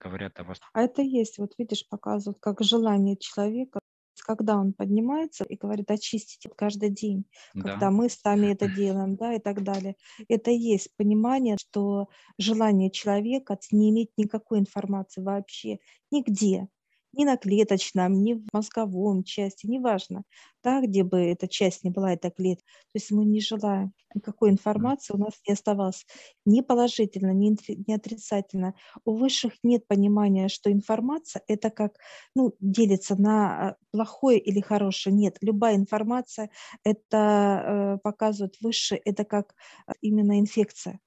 говорят 0.01 0.39
о 0.39 0.45
вас. 0.45 0.61
А 0.73 0.83
это 0.83 1.03
есть, 1.03 1.39
вот 1.39 1.53
видишь, 1.59 1.89
показывают, 1.89 2.39
как 2.41 2.61
желание 2.61 3.17
человека, 3.17 3.81
когда 4.25 4.57
он 4.57 4.73
поднимается 4.73 5.45
и 5.45 5.57
говорит, 5.57 5.91
очистите 5.91 6.49
каждый 6.57 6.91
день, 6.91 7.25
да. 7.55 7.71
когда 7.71 7.91
мы 7.91 8.09
сами 8.09 8.53
это 8.53 8.69
делаем, 8.69 9.17
да, 9.17 9.35
и 9.35 9.41
так 9.41 9.63
далее. 9.63 9.97
Это 10.29 10.51
есть 10.51 10.95
понимание, 10.97 11.57
что 11.59 12.09
желание 12.39 12.91
человека 12.91 13.59
не 13.71 13.91
иметь 13.91 14.11
никакой 14.17 14.61
информации 14.61 15.23
вообще 15.23 15.79
нигде 16.11 16.69
ни 17.13 17.25
на 17.25 17.37
клеточном, 17.37 18.23
ни 18.23 18.35
в 18.35 18.45
мозговом 18.53 19.25
части, 19.25 19.67
неважно, 19.67 20.25
да, 20.63 20.81
где 20.81 21.05
бы 21.05 21.19
эта 21.19 21.49
часть 21.49 21.85
не 21.85 21.91
была, 21.91 22.13
эта 22.13 22.31
клетка. 22.31 22.65
То 22.93 22.99
есть 22.99 23.11
мы 23.11 23.25
не 23.25 23.41
желаем 23.41 23.93
никакой 24.15 24.51
информации, 24.51 25.15
у 25.15 25.19
нас 25.19 25.35
не 25.47 25.55
оставалось 25.55 26.07
ни 26.45 26.61
положительно, 26.61 27.33
ни, 27.33 27.57
ни 27.87 27.93
отрицательно. 27.93 28.75
У 29.05 29.17
высших 29.17 29.55
нет 29.63 29.87
понимания, 29.87 30.49
что 30.49 30.71
информация 30.71 31.43
это 31.49 31.71
как, 31.71 31.97
ну, 32.35 32.55
делится 32.61 33.17
на 33.21 33.69
а, 33.71 33.77
плохое 33.91 34.39
или 34.39 34.61
хорошее. 34.61 35.15
Нет, 35.15 35.37
любая 35.41 35.77
информация, 35.77 36.51
это 36.85 37.97
э, 37.97 37.99
показывает 38.03 38.57
высшие, 38.61 39.01
это 39.05 39.25
как 39.25 39.55
а, 39.87 39.93
именно 40.01 40.39
инфекция 40.39 41.01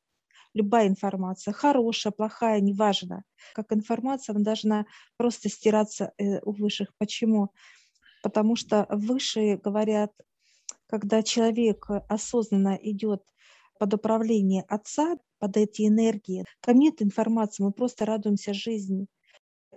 любая 0.55 0.87
информация, 0.87 1.53
хорошая, 1.53 2.11
плохая, 2.11 2.59
неважно. 2.61 3.23
Как 3.53 3.71
информация, 3.71 4.33
она 4.33 4.43
должна 4.43 4.85
просто 5.17 5.49
стираться 5.49 6.13
э, 6.17 6.39
у 6.41 6.51
высших. 6.51 6.95
Почему? 6.97 7.51
Потому 8.23 8.55
что 8.55 8.87
высшие 8.89 9.57
говорят, 9.57 10.11
когда 10.87 11.21
человек 11.21 11.85
осознанно 12.09 12.79
идет 12.81 13.21
под 13.77 13.93
управление 13.93 14.63
отца, 14.67 15.17
под 15.37 15.57
эти 15.57 15.87
энергии, 15.87 16.45
там 16.61 16.79
нет 16.79 17.01
информации, 17.01 17.63
мы 17.63 17.71
просто 17.71 18.05
радуемся 18.05 18.53
жизни. 18.53 19.07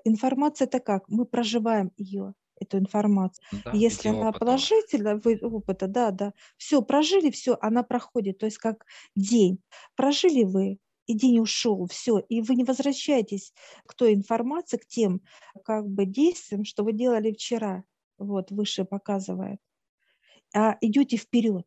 Информация 0.04 0.66
это 0.66 0.78
как? 0.78 1.08
Мы 1.08 1.26
проживаем 1.26 1.90
ее 1.96 2.34
эту 2.60 2.78
информацию. 2.78 3.44
Да, 3.52 3.72
Если 3.72 4.08
она 4.08 4.30
опыта. 4.30 4.38
положительная, 4.46 5.20
вы, 5.22 5.38
опыта, 5.40 5.86
да, 5.86 6.10
да, 6.10 6.32
все, 6.56 6.82
прожили, 6.82 7.30
все, 7.30 7.56
она 7.60 7.82
проходит, 7.82 8.38
то 8.38 8.46
есть 8.46 8.58
как 8.58 8.84
день. 9.16 9.62
Прожили 9.96 10.44
вы, 10.44 10.78
и 11.06 11.14
день 11.14 11.40
ушел, 11.40 11.86
все, 11.86 12.18
и 12.18 12.42
вы 12.42 12.54
не 12.54 12.64
возвращаетесь 12.64 13.52
к 13.86 13.94
той 13.94 14.14
информации, 14.14 14.76
к 14.76 14.86
тем 14.86 15.22
как 15.64 15.88
бы 15.88 16.04
действиям, 16.04 16.64
что 16.64 16.84
вы 16.84 16.92
делали 16.92 17.32
вчера, 17.32 17.84
вот, 18.18 18.50
выше 18.50 18.84
показывает, 18.84 19.58
а 20.54 20.76
идете 20.80 21.16
вперед 21.16 21.66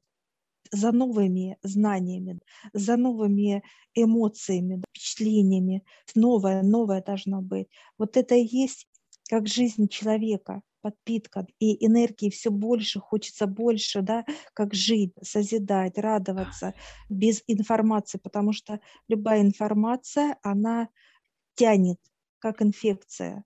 за 0.72 0.92
новыми 0.92 1.58
знаниями, 1.64 2.40
за 2.74 2.98
новыми 2.98 3.64
эмоциями, 3.96 4.82
впечатлениями. 4.90 5.84
Новое, 6.16 6.64
новое 6.64 7.02
должно 7.02 7.42
быть. 7.42 7.68
Вот 7.98 8.18
это 8.18 8.36
и 8.36 8.46
есть 8.46 8.88
как 9.30 9.48
жизнь 9.48 9.88
человека 9.88 10.62
подпитка, 10.82 11.48
и 11.60 11.86
энергии 11.86 12.30
все 12.30 12.50
больше, 12.52 13.00
хочется 13.00 13.48
больше, 13.48 14.02
да, 14.02 14.26
как 14.54 14.74
жить, 14.74 15.14
созидать, 15.22 15.98
радоваться 15.98 16.74
без 17.10 17.44
информации, 17.48 18.18
потому 18.18 18.54
что 18.54 18.80
любая 19.08 19.42
информация, 19.42 20.38
она 20.44 20.90
тянет, 21.56 22.00
как 22.40 22.62
инфекция. 22.62 23.44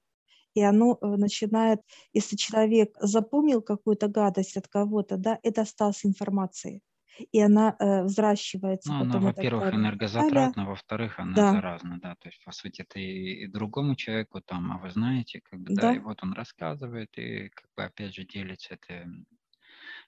И 0.54 0.62
оно 0.62 0.98
э, 1.02 1.08
начинает, 1.08 1.82
если 2.14 2.38
человек 2.38 2.96
запомнил 3.02 3.62
какую-то 3.62 4.08
гадость 4.08 4.58
от 4.58 4.68
кого-то, 4.68 5.18
да, 5.18 5.40
это 5.44 5.62
осталось 5.62 6.06
информацией 6.06 6.82
и 7.18 7.42
она 7.42 7.76
э, 7.80 8.04
взращивается. 8.04 8.92
Ну, 8.92 9.02
она, 9.02 9.20
во-первых, 9.20 9.74
энергозатратна, 9.74 10.66
во-вторых, 10.66 11.20
она 11.20 11.34
да. 11.36 11.52
заразна, 11.52 12.00
да, 12.00 12.16
то 12.16 12.30
есть, 12.30 12.44
по 12.44 12.52
сути, 12.52 12.82
это 12.82 13.00
и, 13.00 13.44
и 13.44 13.48
другому 13.48 13.96
человеку 13.96 14.42
там, 14.42 14.72
а 14.72 14.78
вы 14.78 14.90
знаете, 14.92 15.42
как 15.42 15.60
бы, 15.60 15.74
да. 15.74 15.84
да, 15.84 15.96
и 15.96 16.00
вот 16.00 16.24
он 16.24 16.34
рассказывает, 16.34 17.18
и, 17.18 17.50
как 17.50 17.70
бы, 17.76 17.84
опять 17.84 18.14
же, 18.14 18.26
делится 18.26 18.76
этой 18.76 19.06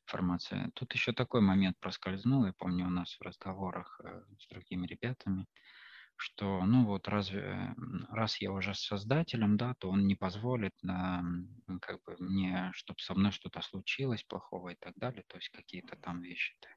информацией. 0.06 0.72
Тут 0.74 0.94
еще 0.94 1.14
такой 1.14 1.42
момент 1.42 1.78
проскользнул, 1.80 2.46
я 2.46 2.54
помню 2.54 2.88
у 2.88 2.90
нас 2.90 3.18
в 3.20 3.22
разговорах 3.22 4.00
э, 4.04 4.22
с 4.40 4.48
другими 4.48 4.88
ребятами, 4.88 5.46
что, 6.18 6.66
ну 6.66 6.86
вот, 6.86 7.08
разве, 7.08 7.76
раз 8.10 8.42
я 8.42 8.52
уже 8.52 8.74
с 8.74 8.80
создателем, 8.80 9.56
да, 9.56 9.76
то 9.78 9.90
он 9.90 10.08
не 10.08 10.16
позволит, 10.16 10.74
на, 10.82 11.24
как 11.82 12.04
бы, 12.04 12.16
мне, 12.20 12.72
чтобы 12.74 13.00
со 13.00 13.14
мной 13.14 13.32
что-то 13.32 13.62
случилось 13.62 14.24
плохого 14.24 14.70
и 14.70 14.76
так 14.76 14.96
далее, 14.96 15.24
то 15.28 15.38
есть 15.38 15.50
какие-то 15.50 15.96
там 15.96 16.22
вещи-то. 16.22 16.68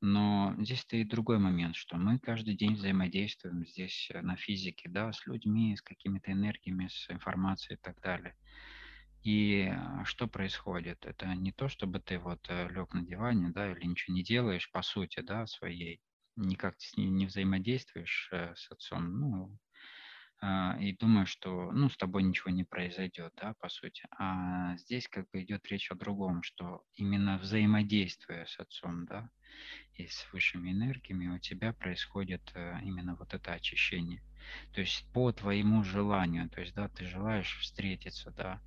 Но 0.00 0.54
здесь 0.58 0.80
стоит 0.80 1.08
другой 1.08 1.38
момент, 1.38 1.74
что 1.74 1.96
мы 1.96 2.18
каждый 2.20 2.56
день 2.56 2.74
взаимодействуем 2.74 3.66
здесь 3.66 4.08
э, 4.12 4.20
на 4.20 4.36
физике, 4.36 4.88
да, 4.88 5.12
с 5.12 5.26
людьми, 5.26 5.76
с 5.76 5.82
какими-то 5.82 6.30
энергиями, 6.30 6.88
с 6.88 7.10
информацией 7.10 7.76
и 7.76 7.80
так 7.82 8.00
далее. 8.00 8.36
И 9.24 9.72
э, 9.72 10.04
что 10.04 10.28
происходит? 10.28 11.04
Это 11.04 11.34
не 11.34 11.50
то, 11.50 11.68
чтобы 11.68 11.98
ты 11.98 12.20
вот 12.20 12.46
э, 12.48 12.68
лег 12.68 12.94
на 12.94 13.02
диване, 13.02 13.50
да, 13.50 13.72
или 13.72 13.86
ничего 13.86 14.14
не 14.14 14.22
делаешь 14.22 14.70
по 14.70 14.82
сути, 14.82 15.20
да, 15.20 15.46
своей, 15.46 16.00
никак 16.36 16.76
не 16.96 17.26
взаимодействуешь 17.26 18.30
с 18.32 18.70
отцом, 18.70 19.18
ну, 19.18 19.44
а, 19.44 19.67
и 20.40 20.96
думаешь, 20.98 21.30
что, 21.30 21.72
ну, 21.72 21.88
с 21.88 21.96
тобой 21.96 22.22
ничего 22.22 22.50
не 22.50 22.62
произойдет, 22.62 23.32
да, 23.40 23.54
по 23.60 23.68
сути. 23.68 24.06
А 24.18 24.76
здесь 24.76 25.08
как 25.08 25.28
бы 25.30 25.42
идет 25.42 25.66
речь 25.66 25.90
о 25.90 25.96
другом, 25.96 26.42
что 26.42 26.84
именно 26.94 27.38
взаимодействуя 27.38 28.46
с 28.46 28.58
отцом, 28.60 29.04
да, 29.06 29.30
и 29.94 30.06
с 30.06 30.28
высшими 30.32 30.70
энергиями 30.70 31.28
у 31.28 31.38
тебя 31.38 31.72
происходит 31.72 32.52
э, 32.54 32.78
именно 32.82 33.16
вот 33.16 33.34
это 33.34 33.52
очищение. 33.52 34.22
То 34.72 34.80
есть 34.80 35.04
по 35.12 35.32
твоему 35.32 35.82
желанию, 35.82 36.48
то 36.48 36.60
есть, 36.60 36.74
да, 36.74 36.88
ты 36.88 37.04
желаешь 37.04 37.58
встретиться, 37.60 38.30
да, 38.30 38.60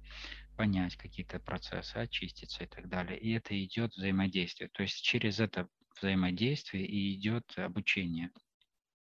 понять 0.58 0.98
какие-то 0.98 1.40
процессы, 1.40 1.96
очиститься 1.96 2.66
и 2.66 2.68
так 2.68 2.90
далее. 2.90 3.18
И 3.18 3.32
это 3.32 3.58
идет 3.64 3.94
взаимодействие. 3.94 4.70
То 4.70 4.84
есть 4.84 5.02
через 5.02 5.40
это 5.40 5.70
взаимодействие 5.98 6.86
и 6.86 7.16
идет 7.16 7.58
обучение 7.58 8.32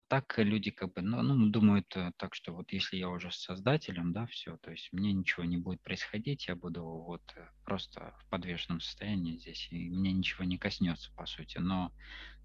так 0.10 0.40
люди 0.40 0.72
как 0.72 0.94
бы, 0.94 1.02
ну, 1.02 1.22
ну, 1.22 1.50
думают 1.50 1.96
э, 1.96 2.12
так, 2.18 2.34
что 2.34 2.52
вот 2.54 2.74
если 2.74 2.98
я 2.98 3.10
уже 3.10 3.32
с 3.32 3.36
создателем, 3.36 4.12
да, 4.12 4.26
все, 4.26 4.58
то 4.58 4.72
есть 4.72 4.92
мне 4.92 5.14
ничего 5.14 5.46
не 5.46 5.58
будет 5.58 5.82
происходить, 5.84 6.48
я 6.48 6.56
буду 6.56 6.84
вот 6.84 7.22
э, 7.36 7.48
просто 7.64 8.16
в 8.20 8.30
подвешенном 8.30 8.82
состоянии 8.82 9.38
здесь, 9.38 9.68
и 9.72 9.90
мне 9.90 10.12
ничего 10.12 10.46
не 10.46 10.58
коснется, 10.58 11.12
по 11.16 11.28
сути. 11.28 11.60
Но 11.60 11.94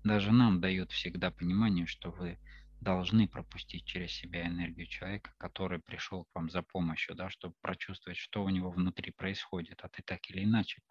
даже 0.04 0.30
нам 0.30 0.60
дают 0.60 0.92
всегда 0.92 1.30
понимание, 1.30 1.86
что 1.86 2.10
вы 2.10 2.38
должны 2.82 3.26
пропустить 3.26 3.86
через 3.86 4.12
себя 4.12 4.46
энергию 4.46 4.86
человека, 4.86 5.32
который 5.38 5.80
пришел 5.80 6.24
к 6.24 6.34
вам 6.34 6.50
за 6.50 6.60
помощью, 6.60 7.14
да, 7.14 7.30
чтобы 7.30 7.54
прочувствовать, 7.62 8.18
что 8.18 8.44
у 8.44 8.50
него 8.50 8.70
внутри 8.70 9.10
происходит, 9.10 9.80
а 9.82 9.88
ты 9.88 10.02
так 10.02 10.20
или 10.30 10.44
иначе 10.44 10.82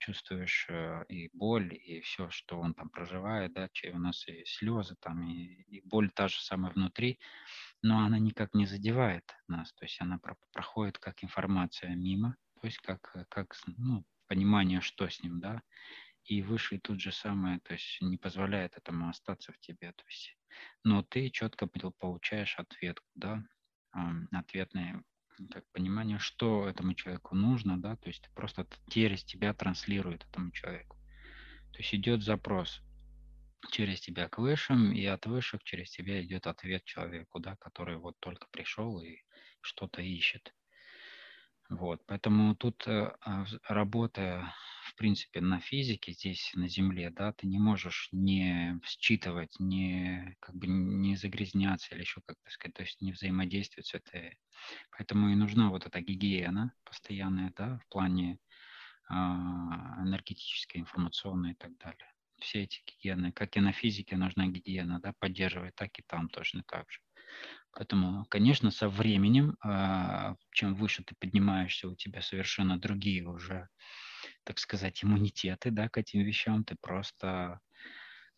чувствуешь 0.00 0.66
э, 0.68 1.04
и 1.08 1.30
боль, 1.32 1.74
и 1.74 2.00
все, 2.00 2.28
что 2.30 2.58
он 2.58 2.74
там 2.74 2.88
проживает, 2.90 3.52
да, 3.52 3.68
у 3.92 3.98
нас 3.98 4.26
и 4.26 4.44
слезы 4.44 4.96
там, 5.00 5.22
и, 5.22 5.62
и 5.68 5.80
боль 5.82 6.10
та 6.10 6.28
же 6.28 6.40
самая 6.40 6.72
внутри, 6.72 7.20
но 7.82 8.00
она 8.04 8.18
никак 8.18 8.54
не 8.54 8.66
задевает 8.66 9.24
нас, 9.46 9.72
то 9.74 9.84
есть 9.84 10.00
она 10.00 10.18
про 10.18 10.36
проходит 10.52 10.98
как 10.98 11.22
информация 11.22 11.94
мимо, 11.94 12.36
то 12.60 12.66
есть 12.66 12.78
как, 12.78 13.12
э, 13.14 13.24
как 13.28 13.54
ну, 13.76 14.04
понимание, 14.26 14.80
что 14.80 15.08
с 15.08 15.22
ним, 15.22 15.40
да, 15.40 15.62
и 16.24 16.42
выше 16.42 16.78
тут 16.78 17.00
же 17.00 17.12
самое, 17.12 17.60
то 17.60 17.74
есть 17.74 17.98
не 18.00 18.16
позволяет 18.16 18.76
этому 18.76 19.08
остаться 19.08 19.52
в 19.52 19.58
тебе, 19.60 19.92
то 19.92 20.04
есть, 20.06 20.36
но 20.82 21.02
ты 21.02 21.30
четко 21.30 21.66
получаешь 21.66 22.58
ответ, 22.58 22.98
да, 23.14 23.44
ответный 24.32 25.02
как 25.48 25.64
понимание, 25.72 26.18
что 26.18 26.68
этому 26.68 26.94
человеку 26.94 27.34
нужно, 27.34 27.80
да, 27.80 27.96
то 27.96 28.08
есть 28.08 28.28
просто 28.34 28.66
через 28.88 29.24
тебя 29.24 29.54
транслирует 29.54 30.24
этому 30.24 30.50
человеку. 30.50 30.96
То 31.72 31.78
есть 31.78 31.94
идет 31.94 32.22
запрос 32.22 32.82
через 33.70 34.00
тебя 34.00 34.28
к 34.28 34.38
высшим, 34.38 34.92
и 34.92 35.04
от 35.04 35.26
высших 35.26 35.62
через 35.64 35.90
тебя 35.90 36.22
идет 36.22 36.46
ответ 36.46 36.84
человеку, 36.84 37.38
да, 37.40 37.56
который 37.56 37.96
вот 37.96 38.18
только 38.20 38.46
пришел 38.50 39.00
и 39.00 39.18
что-то 39.60 40.02
ищет. 40.02 40.52
Вот, 41.70 42.02
поэтому 42.06 42.56
тут 42.56 42.84
э, 42.88 43.12
а, 43.20 43.44
работая, 43.68 44.52
в 44.86 44.96
принципе, 44.96 45.40
на 45.40 45.60
физике 45.60 46.10
здесь, 46.10 46.50
на 46.54 46.68
Земле, 46.68 47.10
да, 47.10 47.32
ты 47.32 47.46
не 47.46 47.60
можешь 47.60 48.08
не 48.10 48.80
считывать, 48.84 49.54
не, 49.60 50.36
как 50.40 50.56
бы 50.56 50.66
не 50.66 51.14
загрязняться 51.14 51.94
или 51.94 52.00
еще 52.00 52.22
как-то 52.26 52.50
сказать, 52.50 52.74
то 52.74 52.82
есть 52.82 53.00
не 53.00 53.12
взаимодействовать 53.12 53.86
с 53.86 53.94
этой. 53.94 54.36
Поэтому 54.90 55.30
и 55.30 55.36
нужна 55.36 55.70
вот 55.70 55.86
эта 55.86 56.00
гигиена 56.00 56.74
постоянная, 56.82 57.52
да, 57.56 57.78
в 57.78 57.88
плане 57.88 58.40
а, 59.08 60.02
энергетической, 60.02 60.78
информационной 60.78 61.52
и 61.52 61.54
так 61.54 61.76
далее. 61.78 62.12
Все 62.40 62.64
эти 62.64 62.82
гигиены, 62.84 63.30
как 63.30 63.56
и 63.56 63.60
на 63.60 63.70
физике 63.72 64.16
нужна 64.16 64.48
гигиена, 64.48 64.98
да, 64.98 65.14
поддерживать, 65.20 65.76
так 65.76 65.96
и 66.00 66.02
там 66.02 66.30
точно 66.30 66.64
так 66.66 66.90
же. 66.90 66.98
Поэтому, 67.72 68.24
конечно, 68.26 68.70
со 68.70 68.88
временем, 68.88 69.56
а, 69.62 70.34
чем 70.52 70.74
выше 70.74 71.04
ты 71.04 71.14
поднимаешься, 71.18 71.88
у 71.88 71.94
тебя 71.94 72.20
совершенно 72.20 72.78
другие 72.78 73.26
уже, 73.26 73.68
так 74.44 74.58
сказать, 74.58 75.04
иммунитеты 75.04 75.70
да, 75.70 75.88
к 75.88 75.98
этим 75.98 76.22
вещам. 76.22 76.64
Ты 76.64 76.76
просто 76.80 77.60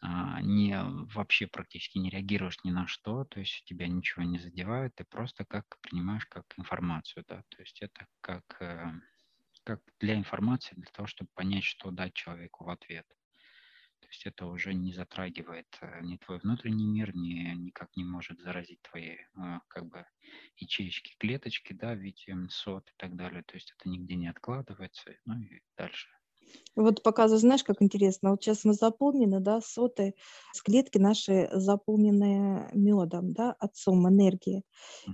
а, 0.01 0.42
не, 0.42 0.77
вообще 1.14 1.47
практически 1.47 1.99
не 1.99 2.11
реагируешь 2.11 2.59
ни 2.64 2.71
на 2.71 2.87
что, 2.87 3.25
то 3.25 3.40
есть 3.40 3.64
тебя 3.64 3.87
ничего 3.87 4.25
не 4.25 4.38
задевает, 4.38 4.95
ты 4.97 5.05
просто 5.05 5.45
как 5.45 5.64
принимаешь 5.81 6.27
как 6.27 6.45
информацию, 6.59 7.25
да, 7.29 7.42
то 7.49 7.62
есть 7.62 7.81
это 7.81 8.07
как, 8.21 8.45
э, 8.61 8.92
как 9.64 9.81
для 10.01 10.16
информации, 10.16 10.75
для 10.75 10.90
того, 10.92 11.07
чтобы 11.07 11.31
понять, 11.35 11.64
что 11.64 11.92
дать 11.92 12.14
человеку 12.14 12.64
в 12.64 12.71
ответ 12.71 13.07
есть 14.12 14.27
это 14.27 14.46
уже 14.46 14.75
не 14.75 14.92
затрагивает 14.92 15.66
э, 15.81 16.01
ни 16.03 16.16
твой 16.16 16.38
внутренний 16.38 16.87
мир, 16.87 17.14
ни, 17.14 17.55
никак 17.57 17.96
не 17.96 18.05
может 18.05 18.40
заразить 18.40 18.83
твои 18.83 19.16
э, 19.16 19.18
как 19.68 19.87
бы 19.87 20.05
ячеечки, 20.57 21.14
клеточки, 21.18 21.72
да, 21.72 21.94
в 21.94 21.98
виде 21.98 22.37
сот 22.51 22.88
и 22.88 22.92
так 22.98 23.16
далее. 23.16 23.42
То 23.42 23.55
есть 23.55 23.75
это 23.79 23.88
нигде 23.88 24.14
не 24.14 24.29
откладывается, 24.29 25.14
ну 25.25 25.40
и 25.40 25.62
дальше. 25.77 26.09
Вот 26.75 27.03
показываю, 27.03 27.40
знаешь, 27.40 27.64
как 27.64 27.81
интересно. 27.81 28.31
Вот 28.31 28.42
сейчас 28.42 28.64
мы 28.64 28.75
заполнены, 28.75 29.40
да, 29.40 29.61
соты, 29.61 30.14
с 30.53 30.62
клетки 30.62 30.98
наши 30.98 31.48
заполнены 31.53 32.68
медом, 32.75 33.33
да, 33.33 33.53
отцом 33.53 34.07
энергии. 34.09 34.62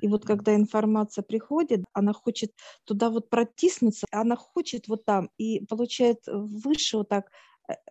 И 0.00 0.08
вот 0.08 0.24
когда 0.24 0.54
информация 0.54 1.22
приходит, 1.22 1.84
она 1.92 2.12
хочет 2.12 2.52
туда 2.84 3.10
вот 3.10 3.28
протиснуться, 3.30 4.06
она 4.10 4.34
хочет 4.34 4.88
вот 4.88 5.04
там 5.04 5.30
и 5.36 5.64
получает 5.66 6.18
выше 6.26 6.98
вот 6.98 7.08
так 7.08 7.30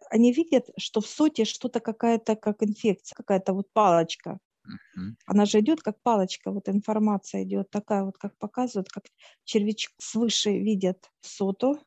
они 0.09 0.33
видят, 0.33 0.69
что 0.77 1.01
в 1.01 1.07
соте 1.07 1.45
что-то 1.45 1.79
какая-то 1.79 2.35
как 2.35 2.63
инфекция, 2.63 3.15
какая-то 3.15 3.53
вот 3.53 3.67
палочка. 3.73 4.39
Uh-huh. 4.67 5.13
Она 5.25 5.45
же 5.45 5.59
идет 5.59 5.81
как 5.81 6.01
палочка, 6.01 6.51
вот 6.51 6.67
информация 6.67 7.43
идет 7.43 7.69
такая 7.69 8.03
вот, 8.03 8.17
как 8.17 8.37
показывают, 8.37 8.89
как 8.89 9.05
червячок 9.45 9.93
свыше 9.97 10.57
видят 10.57 11.09
соту, 11.21 11.79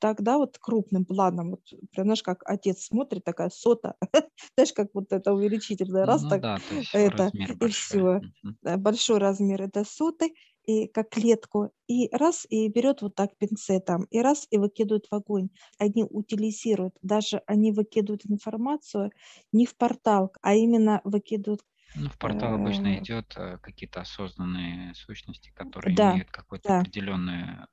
тогда 0.00 0.38
вот 0.38 0.58
крупным 0.58 1.04
планом, 1.04 1.50
вот, 1.50 1.60
знаешь, 1.94 2.22
как 2.22 2.42
отец 2.44 2.84
смотрит, 2.84 3.24
такая 3.24 3.50
сота, 3.50 3.94
знаешь, 4.56 4.72
как 4.72 4.88
вот 4.94 5.12
это 5.12 5.32
увеличительный 5.32 6.04
раз, 6.04 6.22
ну, 6.22 6.30
так, 6.30 6.42
да, 6.42 6.58
это, 6.92 7.30
и 7.34 7.68
все, 7.68 8.20
большой 8.62 9.18
размер 9.18 9.62
это 9.62 9.84
соты, 9.84 10.34
и 10.66 10.88
как 10.88 11.10
клетку, 11.10 11.70
и 11.86 12.08
раз, 12.14 12.46
и 12.50 12.68
берет 12.68 13.02
вот 13.02 13.14
так 13.14 13.36
пинцетом, 13.38 14.04
и 14.10 14.20
раз, 14.20 14.46
и 14.50 14.58
выкидывает 14.58 15.06
в 15.10 15.14
огонь. 15.14 15.48
Они 15.78 16.04
утилизируют, 16.04 16.94
даже 17.02 17.42
они 17.46 17.72
выкидывают 17.72 18.26
информацию 18.26 19.10
не 19.52 19.64
в 19.64 19.76
портал, 19.76 20.32
а 20.42 20.54
именно 20.54 21.00
выкидывают 21.04 21.62
ну, 21.94 22.10
в 22.10 22.18
портал 22.18 22.54
обычно 22.54 22.88
э, 22.88 22.98
идет 22.98 23.32
э, 23.36 23.58
какие-то 23.62 24.00
осознанные 24.00 24.92
сущности, 24.94 25.50
которые 25.54 25.96
да, 25.96 26.12
имеют 26.12 26.30
какую-то 26.30 26.68
да. 26.68 26.80
определенную 26.80 27.66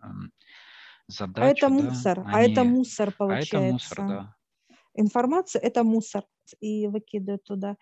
задачу. 1.08 1.46
А 1.46 1.50
это 1.50 1.68
да? 1.68 1.70
мусор, 1.70 2.20
Они... 2.20 2.30
а 2.32 2.42
это 2.42 2.64
мусор 2.64 3.12
получается. 3.12 3.58
А 3.58 3.60
это 3.60 3.72
мусор, 3.74 3.98
да. 4.08 4.36
Информация– 4.96 5.62
это 5.64 5.84
мусор, 5.84 6.24
и 6.60 6.88
выкидывают 6.88 7.44
туда, 7.44 7.76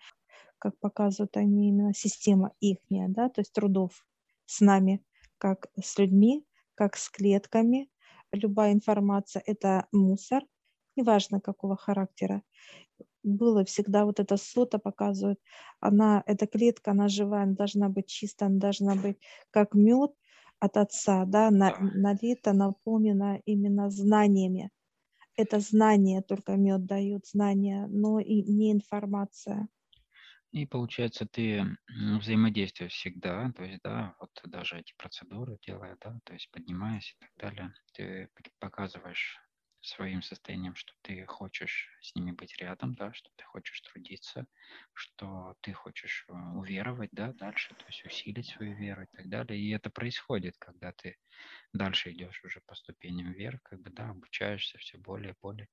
как 0.58 0.78
показывают 0.80 1.36
они 1.36 1.68
именно 1.68 1.92
система 1.92 2.52
ихняя, 2.60 3.08
да, 3.08 3.28
то 3.28 3.42
есть 3.42 3.52
трудов 3.52 4.04
с 4.46 4.60
нами, 4.60 5.04
как 5.38 5.68
с 5.80 5.98
людьми, 5.98 6.46
как 6.74 6.96
с 6.96 7.08
клетками. 7.08 7.90
Любая 8.32 8.72
информация– 8.72 9.42
это 9.46 9.86
мусор, 9.92 10.42
неважно 10.96 11.40
какого 11.40 11.76
характера. 11.76 12.42
Было 13.22 13.64
всегда 13.64 14.04
вот 14.04 14.20
это 14.20 14.36
сота 14.36 14.78
показывает, 14.78 15.38
она, 15.80 16.22
эта 16.26 16.46
клетка, 16.46 16.90
она 16.90 17.08
живая, 17.08 17.44
она 17.44 17.54
должна 17.54 17.88
быть 17.88 18.06
чистая, 18.06 18.48
она 18.48 18.58
должна 18.58 18.94
быть 18.96 19.18
как 19.50 19.74
мед 19.74 20.12
от 20.58 20.76
отца, 20.76 21.24
да, 21.24 21.50
на, 21.50 21.76
налита, 21.78 22.52
наполнена 22.52 23.40
именно 23.44 23.90
знаниями. 23.90 24.70
Это 25.36 25.60
знание 25.60 26.22
только 26.22 26.56
мед 26.56 26.84
дает, 26.84 27.26
знания, 27.26 27.86
но 27.88 28.20
и 28.20 28.42
не 28.42 28.72
информация. 28.72 29.68
И 30.52 30.66
получается, 30.66 31.26
ты 31.26 31.64
взаимодействуешь 31.88 32.92
всегда, 32.92 33.50
то 33.52 33.64
есть, 33.64 33.80
да, 33.82 34.14
вот 34.20 34.30
даже 34.44 34.78
эти 34.78 34.92
процедуры 34.98 35.58
делая, 35.66 35.96
да, 36.00 36.18
то 36.24 36.34
есть 36.34 36.50
поднимаясь 36.50 37.16
и 37.18 37.24
так 37.24 37.30
далее, 37.36 37.74
ты 37.94 38.28
показываешь 38.58 39.38
своим 39.80 40.22
состоянием, 40.22 40.76
что 40.76 40.92
ты 41.02 41.26
хочешь 41.26 41.88
с 42.02 42.14
ними 42.14 42.30
быть 42.32 42.56
рядом, 42.58 42.94
да, 42.94 43.12
что 43.14 43.30
ты 43.34 43.44
хочешь 43.44 43.80
трудиться, 43.80 44.46
что 44.92 45.56
ты 45.60 45.72
хочешь 45.72 46.24
э, 46.28 46.32
уверовать, 46.32 47.10
да, 47.12 47.32
дальше, 47.32 47.74
то 47.74 47.86
есть 47.86 48.04
усилить 48.04 48.46
свою 48.46 48.76
веру 48.76 49.02
и 49.02 49.06
так 49.16 49.28
далее. 49.28 49.58
И 49.60 49.70
это 49.70 49.90
происходит, 49.90 50.56
когда 50.58 50.92
ты 50.92 51.16
дальше 51.72 52.12
идешь 52.12 52.44
уже 52.44 52.60
по 52.66 52.74
ступеням 52.76 53.32
вверх, 53.32 53.60
как 53.62 53.80
бы, 53.80 53.90
да, 53.90 54.10
обучаешься 54.10 54.78
все 54.78 54.98
более 54.98 55.32
и 55.32 55.36
более 55.40 55.68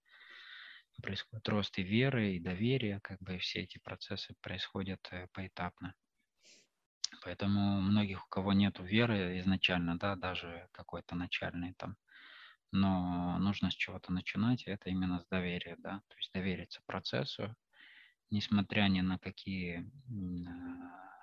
происходит 0.99 1.47
рост 1.49 1.77
и 1.79 1.83
веры, 1.83 2.33
и 2.33 2.39
доверия, 2.39 2.99
как 3.01 3.19
бы 3.19 3.37
все 3.39 3.61
эти 3.61 3.79
процессы 3.79 4.35
происходят 4.41 5.07
э, 5.11 5.27
поэтапно. 5.33 5.93
Поэтому 7.23 7.81
многих, 7.81 8.25
у 8.25 8.29
кого 8.29 8.53
нет 8.53 8.79
веры 8.79 9.39
изначально, 9.39 9.97
да, 9.97 10.15
даже 10.15 10.67
какой-то 10.71 11.15
начальный 11.15 11.73
там, 11.73 11.97
но 12.71 13.37
нужно 13.39 13.71
с 13.71 13.73
чего-то 13.73 14.13
начинать, 14.13 14.63
это 14.67 14.89
именно 14.89 15.19
с 15.19 15.27
доверия, 15.27 15.75
да, 15.79 16.01
то 16.07 16.15
есть 16.17 16.31
довериться 16.33 16.81
процессу, 16.85 17.55
несмотря 18.29 18.83
ни 18.83 19.01
на 19.01 19.17
какие 19.17 19.79
э, 19.79 19.85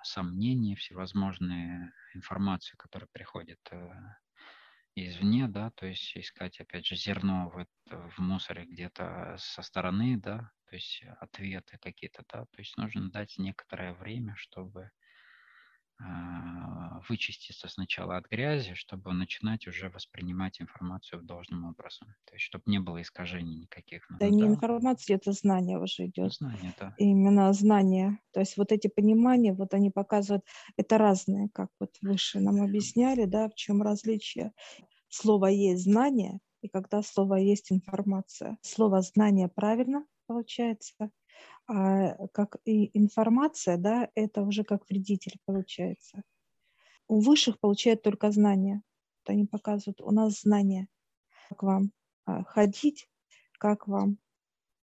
сомнения, 0.03 0.75
всевозможные 0.75 1.93
информации, 2.13 2.75
которые 2.77 3.09
приходят 3.11 3.59
э, 3.71 3.91
извне, 5.05 5.47
да, 5.47 5.71
то 5.71 5.85
есть 5.85 6.15
искать, 6.17 6.59
опять 6.59 6.85
же, 6.85 6.95
зерно 6.95 7.49
в, 7.49 7.65
в 7.85 8.19
мусоре 8.19 8.65
где-то 8.65 9.35
со 9.39 9.61
стороны, 9.61 10.17
да, 10.17 10.51
то 10.69 10.75
есть 10.75 11.03
ответы 11.19 11.77
какие-то, 11.77 12.23
да, 12.31 12.45
то 12.45 12.57
есть 12.59 12.77
нужно 12.77 13.09
дать 13.11 13.37
некоторое 13.37 13.93
время, 13.93 14.33
чтобы 14.37 14.91
вычиститься 17.09 17.67
сначала 17.67 18.17
от 18.17 18.27
грязи, 18.29 18.73
чтобы 18.73 19.13
начинать 19.13 19.67
уже 19.67 19.89
воспринимать 19.89 20.61
информацию 20.61 21.21
в 21.21 21.25
должном 21.25 21.65
образом, 21.65 22.15
то 22.25 22.35
есть 22.35 22.45
чтобы 22.45 22.63
не 22.67 22.79
было 22.79 23.01
искажений 23.01 23.55
никаких. 23.55 24.07
Ну, 24.09 24.17
да, 24.19 24.25
да, 24.25 24.31
не 24.31 24.43
информация, 24.43 25.15
это 25.15 25.31
знание 25.31 25.79
уже 25.79 26.05
идет. 26.05 26.33
Знание, 26.33 26.73
да. 26.79 26.93
Именно 26.97 27.51
знание, 27.53 28.19
то 28.31 28.39
есть 28.41 28.57
вот 28.57 28.71
эти 28.71 28.87
понимания, 28.87 29.53
вот 29.53 29.73
они 29.73 29.89
показывают, 29.89 30.45
это 30.75 30.97
разные, 30.97 31.49
как 31.53 31.69
вот 31.79 31.95
выше 32.01 32.39
нам 32.39 32.61
объясняли, 32.61 33.25
да, 33.25 33.49
в 33.49 33.55
чем 33.55 33.81
различие 33.81 34.51
слово 35.09 35.47
есть 35.47 35.83
знание, 35.83 36.39
и 36.61 36.67
когда 36.67 37.01
слово 37.01 37.35
есть 37.35 37.71
информация. 37.71 38.57
Слово 38.61 39.01
знание 39.01 39.47
правильно 39.47 40.05
получается, 40.27 40.93
а 41.67 42.27
как 42.29 42.57
и 42.65 42.97
информация, 42.97 43.77
да, 43.77 44.09
это 44.15 44.41
уже 44.41 44.63
как 44.63 44.89
вредитель 44.89 45.37
получается. 45.45 46.23
У 47.07 47.19
высших 47.19 47.59
получают 47.59 48.01
только 48.01 48.31
знания. 48.31 48.81
Вот 49.23 49.33
они 49.33 49.45
показывают, 49.45 50.01
у 50.01 50.11
нас 50.11 50.41
знания, 50.41 50.87
как 51.49 51.63
вам 51.63 51.91
а, 52.25 52.43
ходить, 52.43 53.09
как 53.59 53.87
вам 53.87 54.17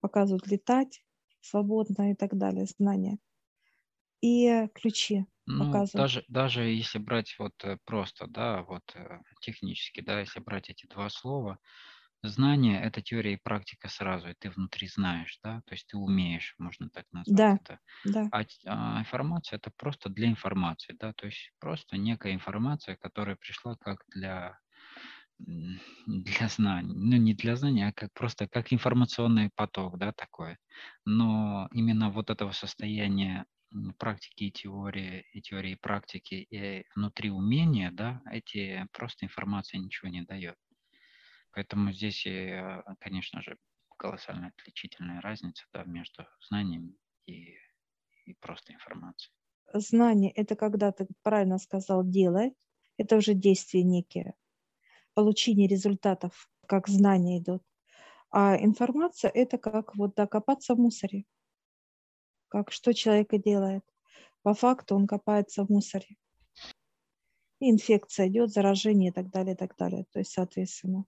показывают 0.02 0.48
летать 0.48 1.04
свободно 1.42 2.12
и 2.12 2.16
так 2.16 2.38
далее, 2.38 2.66
знания. 2.66 3.18
И 4.22 4.68
ключи 4.74 5.26
ну, 5.48 5.86
даже, 5.94 6.26
даже 6.28 6.64
если 6.64 7.00
брать 7.00 7.36
вот 7.40 7.54
э, 7.64 7.78
просто, 7.86 8.28
да, 8.28 8.64
вот 8.64 8.84
э, 8.96 9.20
технически, 9.40 10.02
да, 10.02 10.20
если 10.20 10.42
брать 10.42 10.70
эти 10.70 10.86
два 10.88 11.10
слова, 11.10 11.58
знание– 12.24 12.82
это 12.84 13.02
теория 13.02 13.34
и 13.34 13.40
практика 13.42 13.90
сразу, 13.90 14.30
и 14.30 14.36
ты 14.38 14.50
внутри 14.50 14.88
знаешь, 14.88 15.40
да, 15.44 15.62
то 15.66 15.74
есть 15.74 15.88
ты 15.88 15.98
умеешь, 15.98 16.56
можно 16.58 16.90
так 16.90 17.06
назвать 17.12 17.34
Да, 17.40 17.50
это. 17.56 17.80
да. 18.04 18.32
А, 18.32 18.44
а 18.66 19.00
информация– 19.02 19.58
это 19.60 19.72
просто 19.76 20.10
для 20.10 20.30
информации, 20.30 20.96
да, 21.00 21.14
то 21.14 21.28
есть 21.28 21.52
просто 21.60 21.98
некая 21.98 22.34
информация, 22.34 22.98
которая 22.98 23.36
пришла 23.38 23.76
как 23.78 24.04
для 24.10 24.60
для 26.08 26.48
знаний, 26.50 26.94
ну 26.96 27.18
не 27.18 27.34
для 27.34 27.56
знаний, 27.56 27.84
а 27.88 27.94
как 27.94 28.12
просто 28.14 28.48
как 28.48 28.74
информационный 28.74 29.50
поток, 29.56 29.98
да, 29.98 30.12
такой. 30.14 30.58
Но 31.06 31.68
именно 31.72 32.10
вот 32.12 32.30
этого 32.30 32.52
состояния 32.52 33.46
практики 34.00 34.46
и 34.46 34.52
теории, 34.52 35.26
и 35.34 35.42
теории 35.42 35.74
и 35.74 35.76
практики, 35.76 36.36
и 36.36 36.86
внутри 36.96 37.30
умения, 37.32 37.92
да, 37.92 38.22
эти 38.32 38.88
просто 38.94 39.26
информация 39.26 39.80
ничего 39.80 40.10
не 40.10 40.22
дает. 40.24 40.56
Поэтому 41.52 41.92
здесь, 41.92 42.26
э, 42.26 42.84
конечно 43.00 43.42
же, 43.42 43.58
колоссальная 43.98 44.54
отличительная 44.58 45.22
разница 45.22 45.66
да, 45.74 45.84
между 45.84 46.26
знанием 46.48 46.96
и, 47.26 47.56
и 48.26 48.34
просто 48.40 48.74
информацией. 48.74 49.34
Знание– 49.74 50.32
это 50.36 50.56
когда 50.56 50.92
ты 50.92 51.08
правильно 51.24 51.58
сказал 51.58 52.04
«делай», 52.04 52.54
это 52.98 53.18
уже 53.18 53.34
действия 53.34 53.84
некие, 53.84 54.34
получение 55.14 55.68
результатов, 55.68 56.50
как 56.68 56.88
знания 56.88 57.40
идут. 57.40 57.64
А 58.30 58.56
информация– 58.58 59.32
это 59.34 59.58
как 59.58 59.96
вот 59.96 60.16
да, 60.16 60.28
копаться 60.28 60.76
в 60.76 60.80
мусоре 60.80 61.26
как 62.48 62.72
что 62.72 62.94
человек 62.94 63.34
и 63.34 63.40
делает. 63.40 63.84
По 64.42 64.54
факту 64.54 64.96
он 64.96 65.08
копается 65.08 65.66
в 65.66 65.70
мусоре. 65.70 66.18
И 67.60 67.72
инфекция 67.72 68.28
идет, 68.28 68.52
заражение 68.52 69.10
и 69.10 69.14
так 69.14 69.30
далее, 69.30 69.56
и 69.56 69.58
так 69.58 69.76
далее. 69.76 70.06
То 70.12 70.20
есть, 70.20 70.32
соответственно. 70.32 71.06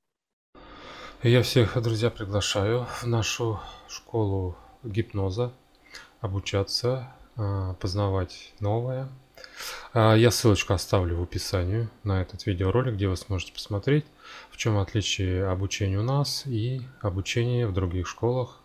Я 1.24 1.43
всех, 1.43 1.82
друзья, 1.82 2.09
приглашаю 2.09 2.86
в 3.01 3.05
нашу 3.05 3.59
школу 3.88 4.55
гипноза 4.84 5.53
обучаться, 6.22 7.13
а, 7.36 7.74
познавать 7.76 8.53
новое. 8.59 9.09
А, 9.93 10.15
я 10.15 10.32
ссылочку 10.32 10.74
оставлю 10.74 11.17
в 11.17 11.24
описании 11.24 11.89
на 12.03 12.22
этот 12.22 12.45
видеоролик, 12.45 12.95
где 12.95 13.07
вы 13.07 13.17
сможете 13.17 13.53
посмотреть, 13.53 14.05
в 14.49 14.57
чем 14.57 14.78
отличие 14.78 15.47
обучения 15.47 15.99
у 15.99 16.03
нас 16.03 16.43
и 16.45 16.82
обучения 17.01 17.67
в 17.67 17.74
других 17.74 18.07
школах 18.07 18.59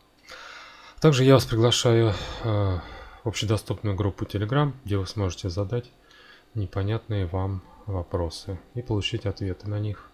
также 1.04 1.24
я 1.24 1.34
вас 1.34 1.44
приглашаю 1.44 2.14
э, 2.44 2.78
в 3.24 3.28
общедоступную 3.28 3.94
группу 3.94 4.24
Telegram, 4.24 4.72
где 4.86 4.96
вы 4.96 5.06
сможете 5.06 5.50
задать 5.50 5.90
непонятные 6.54 7.26
вам 7.26 7.62
вопросы 7.84 8.58
и 8.72 8.80
получить 8.80 9.26
ответы 9.26 9.68
на 9.68 9.78
них. 9.78 10.10